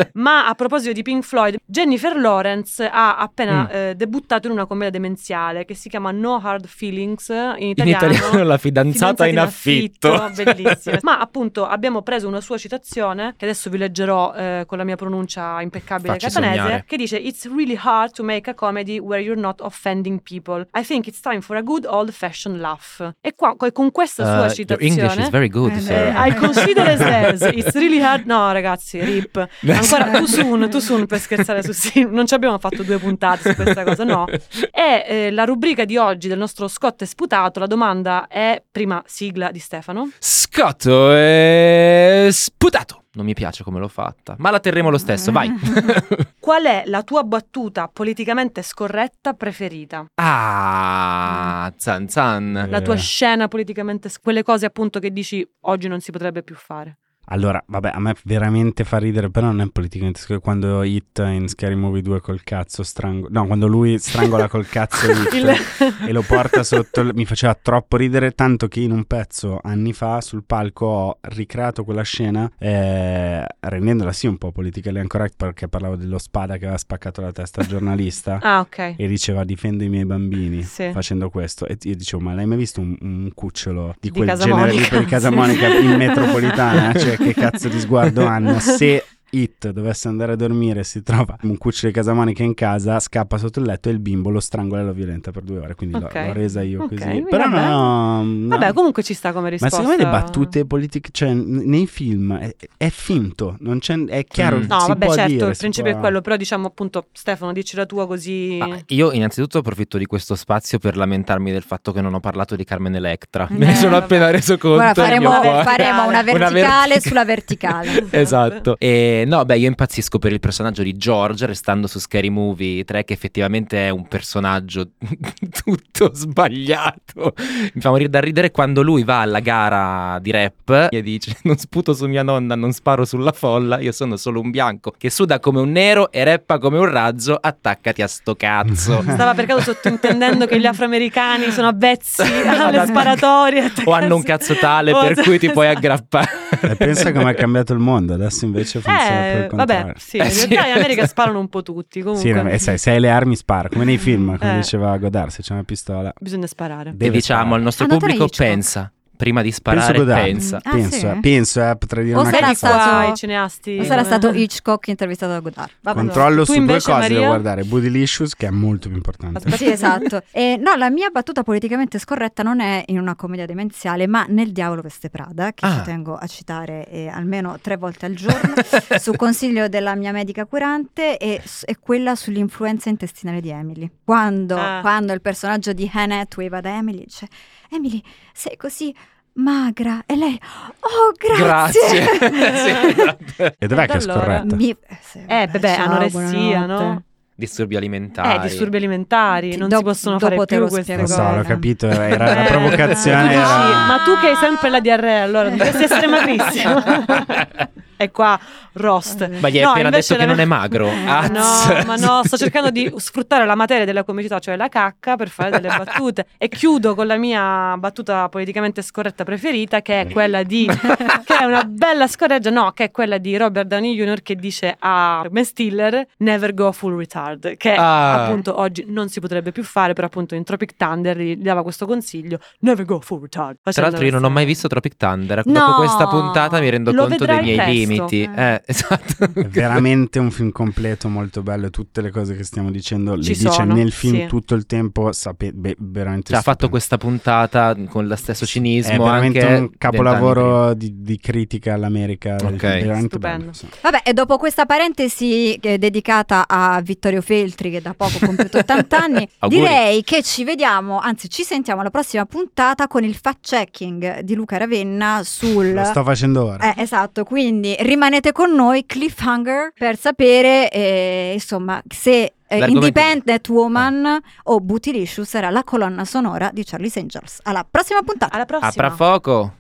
[0.15, 3.67] Ma a proposito di Pink Floyd, Jennifer Lawrence ha appena Mm.
[3.71, 8.07] eh, debuttato in una commedia demenziale che si chiama No Hard Feelings in In italiano.
[8.13, 10.31] italiano la fidanzata in affitto.
[10.35, 10.99] bellissima.
[11.03, 14.97] Ma appunto abbiamo preso una sua citazione, che adesso vi leggerò eh, con la mia
[14.97, 16.85] pronuncia impeccabile Facci catanese, sognare.
[16.87, 20.67] che dice It's really hard to make a comedy where you're not offending people.
[20.73, 23.13] I think it's time for a good old fashioned laugh.
[23.21, 24.89] E qua, co- con questa sua Uh, your citazione...
[25.03, 25.93] English is very good, Eh, sir.
[26.17, 28.25] Eh, I consider it as it's really hard.
[28.25, 29.37] No, ragazzi, rip.
[29.67, 32.07] Ancora too soon, too soon per scherzare su sì.
[32.09, 34.27] Non ci abbiamo fatto due puntate su questa cosa, no.
[34.71, 37.59] E eh, la rubrica di oggi del nostro Scott è sputato.
[37.59, 40.09] La domanda è prima sigla di Stefano.
[40.21, 41.88] Scotto è
[42.31, 43.05] sputato.
[43.13, 45.53] Non mi piace come l'ho fatta, ma la terremo lo stesso, vai.
[46.39, 50.07] Qual è la tua battuta politicamente scorretta preferita?
[50.15, 52.67] ah, zan zan.
[52.69, 52.99] La tua Eh.
[52.99, 56.99] scena politicamente quelle cose appunto che dici oggi non si potrebbe più fare.
[57.31, 60.43] Allora, vabbè, a me veramente fa ridere, però non è politicamente scorretto.
[60.45, 63.29] Quando Hit in Scary Movie 2 col cazzo strangola...
[63.31, 67.05] No, quando lui strangola col cazzo Hit Il- e lo porta sotto...
[67.15, 71.85] Mi faceva troppo ridere, tanto che in un pezzo, anni fa, sul palco ho ricreato
[71.85, 76.79] quella scena, eh, rendendola sì un po' politically incorrect, perché parlavo dello spada che aveva
[76.79, 78.39] spaccato la testa al giornalista.
[78.49, 78.95] Ah, ok.
[78.97, 80.91] E diceva difendo i miei bambini Sì.
[80.93, 84.29] facendo questo e io dicevo ma l'hai mai visto un, un cucciolo di Di quel
[84.39, 84.89] genere lì Monica?
[84.89, 85.31] per di Casa.
[85.31, 88.59] Monica in metropolitana cioè che cazzo di sguardo hanno.
[88.61, 92.55] Se It dovesse andare a dormire e si trova un cucciolo di Casa Monica in
[92.55, 95.59] casa scappa sotto il letto e il bimbo lo strangola e lo violenta per due
[95.59, 96.15] ore quindi l'ho- Ok.
[96.15, 97.69] l'ho, resa io Ok, così però vabbè.
[97.69, 98.49] no, no.
[98.49, 99.77] Vabbè, comunque ci sta come ma risposta.
[99.77, 104.57] secondo me le battute politiche cioè nei film è, è finto non c'è, è chiaro
[104.59, 104.65] Mm.
[104.69, 107.53] No, si vabbè, può certo, dire, il principio può- è quello, però diciamo appunto, Stefano,
[107.53, 108.57] dici la tua così...
[108.59, 112.57] Ma io innanzitutto approfitto di questo spazio per lamentarmi del fatto che non ho parlato
[112.57, 113.47] di Carmen Electra.
[113.53, 114.05] Me ne Eh, sono vabbè.
[114.05, 114.77] appena reso conto.
[114.77, 118.07] Guarda, faremo, faremo una Una verticale vertica- sulla verticale.
[118.11, 118.77] Esatto.
[118.79, 123.05] E no, beh, io impazzisco per il personaggio di George, restando su Scary Movie 3,
[123.05, 124.91] che effettivamente è un personaggio
[125.65, 127.35] tutto sbagliato.
[127.75, 131.57] Mi fa morire da ridere quando lui va alla gara di rap e dice: Non
[131.57, 133.79] sputo su mia nonna, non sparo sulla folla.
[133.81, 137.37] Io sono solo un bianco che suda come un nero e rappa come un razzo.
[137.41, 139.03] Attaccati a sto cazzo.
[139.09, 143.73] Stava per caso sottintendendo che gli afroamericani sono avvezzi alle sparatorie.
[143.85, 146.29] o hanno un cazzo tale O- per cui ti puoi aggrappare.
[146.61, 150.17] E pensa come è cambiato il mondo adesso invece funziona Eh, il contrario vabbè, sì,
[150.19, 150.47] Eh, in sì.
[150.49, 153.37] realtà in America sparano un po' tutti, Sì, comunque e sai, se hai le armi
[153.37, 154.57] spara, come nei film, come Eh.
[154.57, 156.13] diceva Godard, se c'è una pistola.
[156.21, 156.91] bisogna sparare.
[156.91, 157.57] E deve diciamo sparare.
[157.57, 158.93] al nostro tre pubblico: pensa.
[159.19, 160.23] Prima di Penso sparare, Godard.
[160.23, 160.61] pensa.
[160.63, 161.19] Ah, penso, sì?
[161.21, 163.79] penso, eh, potrei dire O una sarà stato- i cineasti...
[163.81, 165.71] O sarà stato Hitchcock intervistato da Godard.
[165.81, 165.99] Vabbè.
[165.99, 167.21] Controllo su due cose Maria?
[167.21, 169.39] da guardare, Bootylicious che è molto più importante.
[169.39, 169.57] Aspetta.
[169.57, 170.23] Sì, esatto.
[170.31, 174.53] E, no, la mia battuta politicamente scorretta non è in una commedia demenziale, ma nel
[174.53, 175.73] Diavolo Veste Prada, che Ah.
[175.79, 178.55] ci tengo a citare eh, almeno tre volte al giorno,
[179.01, 183.91] su consiglio della mia medica curante, e è quella sull'influenza intestinale di Emily.
[184.05, 184.79] Quando, Ah.
[184.81, 187.27] quando il personaggio di Anne Hathaway va da Emily, dice:
[187.71, 188.03] Emily,
[188.33, 188.95] sei così
[189.35, 190.03] magra.
[190.07, 190.39] E lei,
[190.81, 191.81] oh, grazie.
[191.89, 193.55] Sì, esatto.
[193.59, 194.57] E dov'è che è scorretta?
[194.57, 196.85] Mi- sì, Eh, vabbè, ciao, anoressia, buonanotte.
[196.85, 197.03] no?
[197.35, 198.35] Disturbi alimentari.
[198.37, 201.37] Eh, disturbi alimentari, Ti- non dopo- si possono dopo fare più queste Lo so, cose.
[201.37, 203.23] l'ho capito, era la Eh, provocazione.
[203.23, 206.83] tu dici, era- Ma tu che hai sempre la diarrea, allora dovresti essere magrissimo.
[207.99, 208.39] e qua
[208.73, 209.29] roast.
[209.41, 210.89] Ma gli hai No, appena detto che la- non è magro.
[210.89, 211.27] Az.
[211.79, 215.29] No, ma no, sto cercando di sfruttare la materia della comicità, cioè la cacca, per
[215.29, 216.27] fare delle battute.
[216.39, 220.67] E chiudo con la mia battuta politicamente scorretta preferita, che è quella di.
[221.25, 224.23] che è una bella scorreggia, no, che è quella di Robert Downey Jr.
[224.23, 227.57] che dice a Ben Stiller: Never go full retard.
[227.57, 228.25] Che Ah.
[228.25, 231.87] appunto oggi non si potrebbe più fare, però appunto in Tropic Thunder gli dava questo
[231.87, 233.57] consiglio: Never go full retard.
[233.63, 235.43] Tra l'altro io non ho mai visto Tropic Thunder.
[235.43, 235.75] Dopo No!
[235.77, 237.88] questa puntata mi rendo Lo conto dei miei presto.
[237.89, 238.23] Limiti.
[238.23, 239.25] Eh, esatto.
[239.25, 241.71] È veramente un film completo, molto bello.
[241.71, 244.27] Tutte le cose che stiamo dicendo le Ci dice sono, nel film sì.
[244.27, 245.13] tutto il tempo.
[245.13, 248.93] Sape- beh, veramente Cioè, ha fatto questa puntata con lo stesso cinismo.
[248.93, 252.37] È veramente anche un capolavoro di, di critica all'America.
[252.43, 252.61] Ok.
[252.61, 253.39] Veramente Stupendo.
[253.39, 253.53] bello.
[253.53, 253.67] sì.
[253.81, 258.59] Vabbè, e dopo questa parentesi eh, dedicata a Vittorio Feltri, che da poco ha compiuto
[258.59, 264.21] 80 anni, direi che ci vediamo, anzi ci sentiamo alla prossima puntata con il fact-checking
[264.21, 265.73] di Luca Ravenna sul...
[265.73, 266.75] Lo sto facendo ora.
[266.75, 274.21] Eh, esatto, quindi rimanete con noi, cliffhanger, per sapere eh, insomma se eh, Independent Woman
[274.45, 277.41] o Bootylicious sarà la colonna sonora di Charlie's Angels.
[277.43, 278.35] Alla prossima puntata!
[278.35, 278.69] Alla prossima.
[278.69, 279.55] Apra fuoco.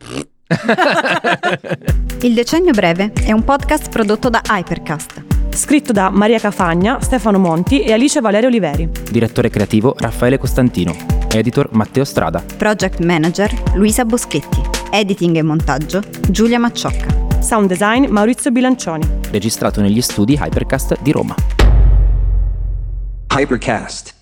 [2.22, 5.24] Il Decennio Breve è un podcast prodotto da Hypercast.
[5.50, 8.88] Scritto da Maria Cafagna, Stefano Monti e Alice Valerio Oliveri.
[9.10, 10.96] Direttore creativo Raffaele Costantino.
[11.30, 12.42] Editor Matteo Strada.
[12.56, 14.62] Project Manager Luisa Boschetti.
[14.90, 17.27] Editing e montaggio Giulia Macciocca.
[17.40, 19.06] Sound design Maurizio Bilancioni.
[19.30, 21.34] Registrato negli studi Hypercast di Roma.
[23.34, 24.17] Hypercast.